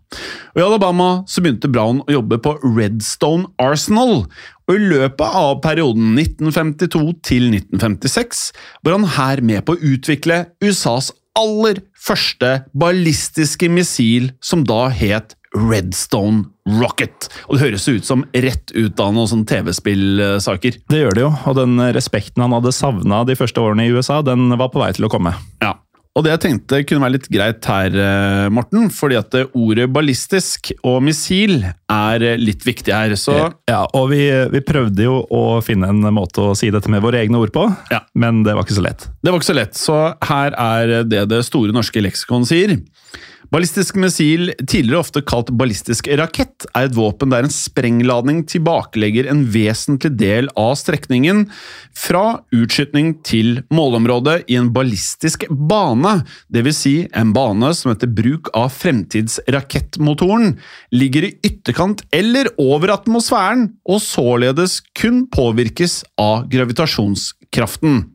[0.51, 4.25] Og I Alabama så begynte Brown å jobbe på Redstone Arsenal,
[4.69, 8.49] og i løpet av perioden 1952 til 1956
[8.85, 15.38] var han her med på å utvikle USAs aller første ballistiske missil, som da het
[15.55, 16.45] Redstone
[16.79, 17.29] Rocket.
[17.47, 20.79] Og det høres ut som rett ut av noen sånne TV-spillsaker.
[20.91, 24.21] Det gjør det jo, og den respekten han hadde savna de første årene i USA,
[24.25, 25.33] den var på vei til å komme.
[25.63, 25.75] Ja.
[26.17, 30.71] Og det jeg tenkte kunne være litt greit her, eh, Morten, fordi at ordet ballistisk
[30.83, 33.13] og missil er eh, litt viktig her.
[33.15, 33.35] Så
[33.69, 37.21] Ja, og vi, vi prøvde jo å finne en måte å si dette med våre
[37.21, 38.01] egne ord på, Ja.
[38.19, 39.07] men det var ikke så lett.
[39.23, 39.77] det var ikke så lett.
[39.79, 42.75] Så her er det det store norske leksikon sier.
[43.49, 49.45] Ballistisk missil, tidligere ofte kalt ballistisk rakett, er et våpen der en sprengladning tilbakelegger en
[49.49, 51.45] vesentlig del av strekningen
[51.97, 56.19] fra utskytning til målområdet i en ballistisk bane,
[56.53, 56.79] dvs.
[56.79, 60.53] Si en bane som etter bruk av fremtidsrakettmotoren
[60.95, 68.05] ligger i ytterkant eller over atmosfæren, og således kun påvirkes av gravitasjonskraften.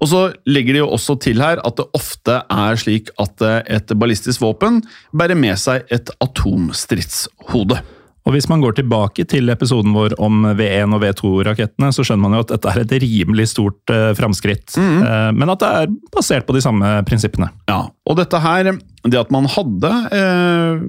[0.00, 3.60] Og så legger de jo også til her at det ofte er slik at eh,
[3.78, 4.82] et ballistisk våpen
[5.16, 7.82] bærer med seg et atomstridshode.
[8.26, 12.34] Og Hvis man går tilbake til episoden vår om V1 og V2-rakettene, så skjønner man
[12.34, 15.32] jo at dette er et rimelig stort eh, framskritt, -hmm.
[15.32, 17.48] men at det er basert på de samme prinsippene.
[17.68, 18.72] Ja, og dette her,
[19.12, 20.84] det at man hadde eh,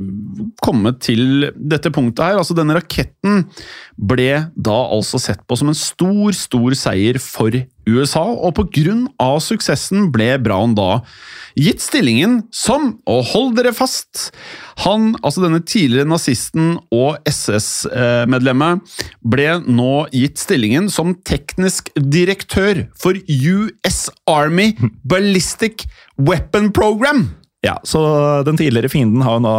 [0.63, 3.45] kommet til dette punktet her, altså denne raketten
[3.97, 7.55] ble da altså sett på som en stor, stor seier for
[7.87, 11.01] USA, og på grunn av suksessen ble Brown da
[11.57, 14.29] gitt stillingen som, og hold dere fast,
[14.83, 18.83] han, altså denne tidligere nazisten og SS-medlemmet,
[19.25, 24.73] ble nå gitt stillingen som teknisk direktør for US Army
[25.07, 25.87] Ballistic
[26.17, 27.29] Weapon Program.
[27.67, 27.99] Ja, så
[28.47, 29.53] Den tidligere fienden har, nå,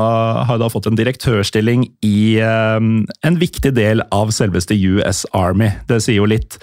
[0.48, 5.74] har da fått en direktørstilling i eh, en viktig del av selveste US Army.
[5.90, 6.56] Det sier jo litt.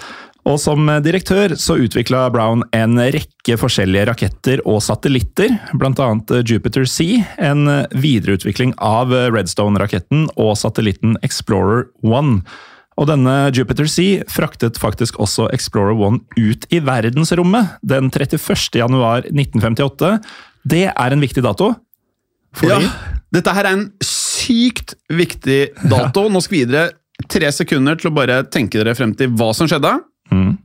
[0.46, 6.08] Og Som direktør så utvikla Brown en rekke forskjellige raketter og satellitter, bl.a.
[6.46, 12.38] Jupiter C, en videreutvikling av Redstone-raketten og satellitten Explorer 1.
[12.96, 18.38] Og denne Jupiter C fraktet faktisk også Explorer 1 ut i verdensrommet den 31.
[20.66, 20.70] januar 1958.
[20.70, 21.74] Det er en viktig dato.
[22.56, 22.90] Fordi Ja,
[23.32, 26.28] dette her er en sykt viktig dato.
[26.28, 26.90] Nå skal vi gi dere
[27.28, 29.92] tre sekunder til å bare tenke dere frem til hva som skjedde.
[30.32, 30.56] Mm.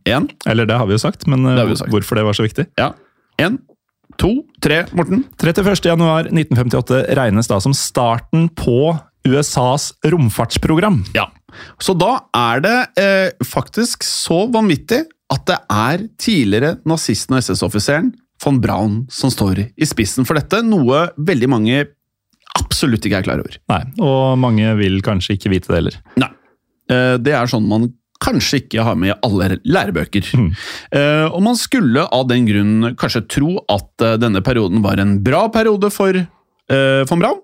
[0.48, 1.92] Eller det har vi jo sagt, men eh, Det jo sagt.
[1.92, 2.68] hvorfor det var så viktig?
[2.78, 2.94] ja.
[3.38, 3.58] En,
[4.18, 4.86] to, tre.
[4.94, 5.24] Morten?
[5.40, 11.04] 31.1.1958 regnes da som starten på USAs romfartsprogram.
[11.16, 11.30] Ja.
[11.82, 18.12] Så da er det eh, faktisk så vanvittig at det er tidligere nazisten og SS-offiseren
[18.44, 21.82] von Braun som står i spissen for dette, noe veldig mange
[22.60, 23.56] absolutt ikke er klar over.
[23.72, 25.98] Nei, og mange vil kanskje ikke vite det heller.
[26.20, 26.32] Nei.
[26.92, 30.28] Eh, Det er sånn man kanskje ikke har med i alle lærebøker.
[30.38, 30.52] Mm.
[31.34, 35.48] Og man skulle av den grunn kanskje tro at eh, denne perioden var en bra
[35.50, 36.14] periode for
[36.72, 37.40] eh, von Braun,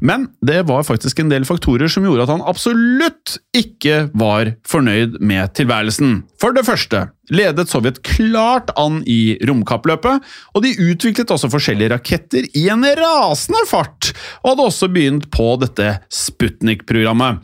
[0.00, 5.18] men det var faktisk en del faktorer som gjorde at han absolutt ikke var fornøyd
[5.24, 6.20] med tilværelsen.
[6.40, 12.46] For det første ledet Sovjet klart an i romkappløpet, og de utviklet også forskjellige raketter
[12.54, 14.12] i en rasende fart,
[14.44, 17.42] og hadde også begynt på dette Sputnik-programmet.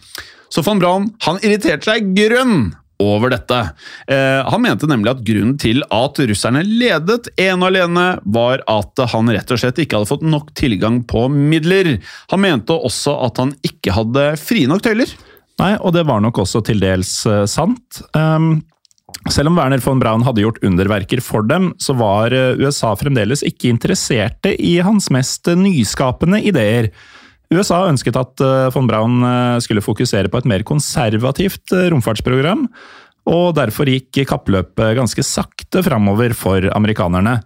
[0.52, 2.72] Så von Braun han irriterte seg grønn
[3.02, 3.58] over dette.
[4.06, 9.04] Eh, han mente nemlig at grunnen til at russerne ledet ene og alene, var at
[9.12, 11.96] han rett og slett ikke hadde fått nok tilgang på midler.
[12.32, 15.10] Han mente også at han ikke hadde frie nok tøyler.
[15.60, 18.00] Nei, og det var nok også til dels uh, sant.
[18.16, 18.62] Um,
[19.30, 23.44] selv om Werner von Braun hadde gjort underverker for dem, så var eh, USA fremdeles
[23.46, 26.88] ikke interesserte i hans mest nyskapende ideer.
[27.54, 32.66] USA ønsket at eh, von Braun eh, skulle fokusere på et mer konservativt romfartsprogram,
[33.30, 37.38] og derfor gikk kappløpet ganske sakte framover for amerikanerne.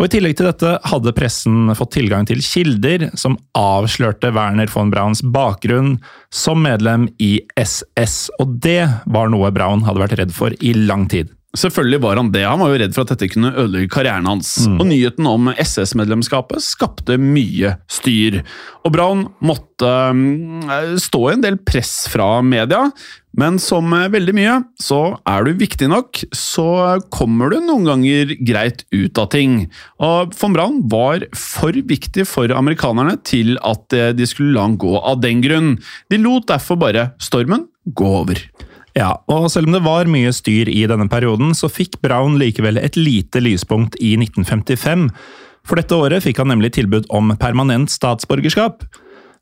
[0.00, 4.90] Og I tillegg til dette hadde pressen fått tilgang til kilder som avslørte Werner von
[4.90, 5.98] Brauns bakgrunn
[6.34, 11.06] som medlem i SS, og det var noe Braun hadde vært redd for i lang
[11.12, 11.30] tid.
[11.52, 12.46] Selvfølgelig var han det.
[12.48, 14.54] Han var jo redd for at dette kunne ødelegge karrieren hans.
[14.64, 14.78] Mm.
[14.80, 18.38] Og nyheten om SS-medlemskapet skapte mye styr.
[18.86, 20.62] Og Braun måtte um,
[20.96, 22.86] stå i en del press fra media,
[23.36, 26.66] men som veldig mye, så er du viktig nok, så
[27.12, 29.60] kommer du noen ganger greit ut av ting.
[30.00, 34.96] Og von Braun var for viktig for amerikanerne til at de skulle la han gå
[34.98, 35.74] av den grunn.
[36.12, 38.40] De lot derfor bare stormen gå over.
[38.98, 42.80] Ja, og selv om det var mye styr i denne perioden, så fikk Brown likevel
[42.80, 45.08] et lite lyspunkt i 1955.
[45.68, 48.84] For dette året fikk han nemlig tilbud om permanent statsborgerskap.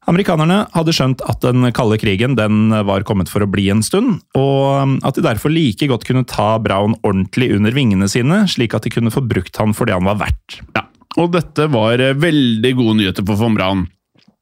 [0.08, 4.22] Amerikanerne hadde skjønt at den kalde krigen den var kommet for å bli en stund,
[4.38, 8.86] og at de derfor like godt kunne ta Brown ordentlig under vingene sine, slik at
[8.86, 10.60] de kunne få brukt han for det han var verdt.
[10.78, 10.86] Ja,
[11.20, 13.88] og dette var veldig gode nyheter for von Braun.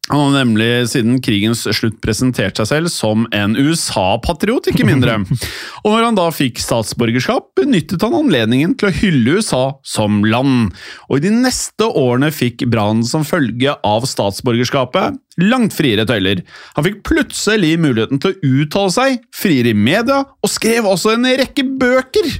[0.09, 5.19] Han har nemlig siden krigens slutt presentert seg selv som en USA-patriot, ikke mindre.
[5.85, 10.73] Og når han da fikk statsborgerskap, benyttet han anledningen til å hylle USA som land.
[11.11, 16.43] Og i de neste årene fikk Brann som følge av statsborgerskapet langt friere tøyler.
[16.75, 21.29] Han fikk plutselig muligheten til å uttale seg friere i media, og skrev også en
[21.39, 22.33] rekke bøker.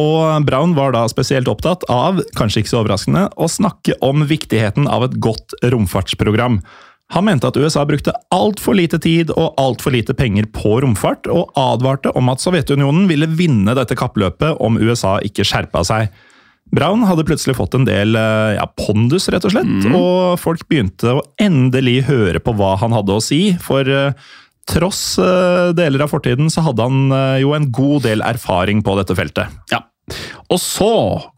[0.00, 4.86] Og Brown var da spesielt opptatt av, kanskje ikke så overraskende, å snakke om viktigheten
[4.88, 6.60] av et godt romfartsprogram.
[7.10, 11.50] Han mente at USA brukte altfor lite tid og altfor lite penger på romfart, og
[11.58, 16.10] advarte om at Sovjetunionen ville vinne dette kappløpet om USA ikke skjerpa seg.
[16.70, 19.96] Brown hadde plutselig fått en del eh, ja, pondus, rett og slett, mm.
[19.98, 23.40] og folk begynte å endelig høre på hva han hadde å si.
[23.58, 24.14] For uh,
[24.70, 28.94] tross uh, deler av fortiden så hadde han uh, jo en god del erfaring på
[29.00, 29.50] dette feltet.
[29.74, 29.82] Ja,
[30.50, 30.92] og så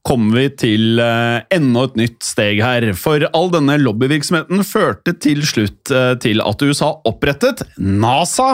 [0.06, 2.86] kommer vi til uh, enda et nytt steg her.
[2.98, 8.48] For all denne lobbyvirksomheten førte til slutt uh, til at USA opprettet NASA.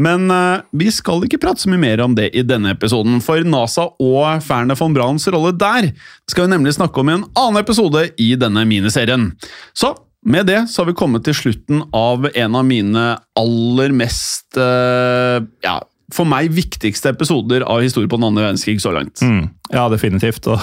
[0.00, 3.42] Men uh, vi skal ikke prate så mye mer om det i denne episoden, for
[3.42, 5.90] NASA og Ferne von Brahns rolle der
[6.30, 9.32] skal vi nemlig snakke om i en annen episode i denne miniserien.
[9.74, 9.92] Så
[10.26, 13.04] med det så har vi kommet til slutten av en av mine
[13.40, 15.78] aller mest ja,
[16.14, 19.22] for meg viktigste episoder av historie på den andre verdenskrig så langt.
[19.22, 20.46] Mm, ja, definitivt.
[20.50, 20.62] Og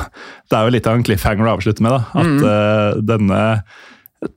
[0.50, 1.96] det er jo litt av en cliffhanger å avslutte med.
[1.96, 2.42] da, At mm.
[2.44, 3.44] uh, denne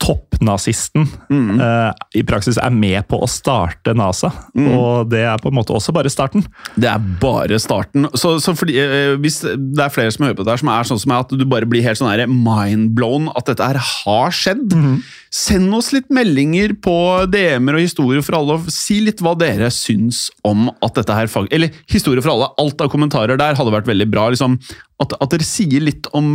[0.01, 1.61] toppnazisten mm.
[1.61, 4.29] uh, i praksis er med på å starte NASA.
[4.53, 4.67] Mm.
[4.77, 6.45] Og det er på en måte også bare starten.
[6.77, 8.09] Det er bare starten.
[8.13, 11.01] Så, så fordi, uh, Hvis det er flere som hører på dette, som er sånn
[11.01, 15.01] som meg, at du bare blir helt sånn mindblown at dette her har skjedd, mm.
[15.31, 16.93] Send oss litt meldinger på
[17.31, 21.31] DM-er og Historie for alle, og si litt hva dere syns om at dette her
[21.55, 24.27] Eller Historie for alle, alt av kommentarer der hadde vært veldig bra.
[24.35, 24.59] Liksom,
[25.01, 26.33] at, at, dere sier litt om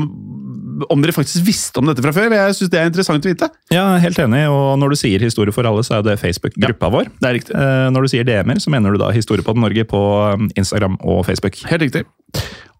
[0.89, 2.33] om dere faktisk visste om dette fra før.
[2.35, 3.49] Jeg synes det er interessant å vite.
[3.73, 4.43] Ja, helt enig.
[4.51, 7.11] Og når du sier Historie for alle, så er det Facebook-gruppa ja, vår.
[7.21, 7.55] Det er riktig.
[7.59, 10.01] Eh, når du sier DM-er, så mener du da Historie på Norge på
[10.35, 11.59] um, Instagram og Facebook.
[11.69, 12.05] Helt riktig.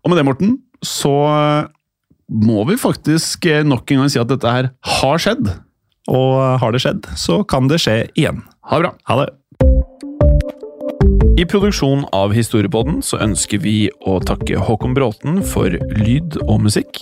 [0.03, 1.15] Og med det, Morten, så
[2.29, 5.49] må vi faktisk eh, nok en gang si at dette her har skjedd.
[6.11, 8.43] Og har det skjedd, så kan det skje igjen.
[8.69, 8.93] Ha det bra.
[9.09, 9.31] Ha det.
[11.35, 17.01] I produksjonen av Historiepodden så ønsker vi å takke Håkon Bråten for lyd og musikk.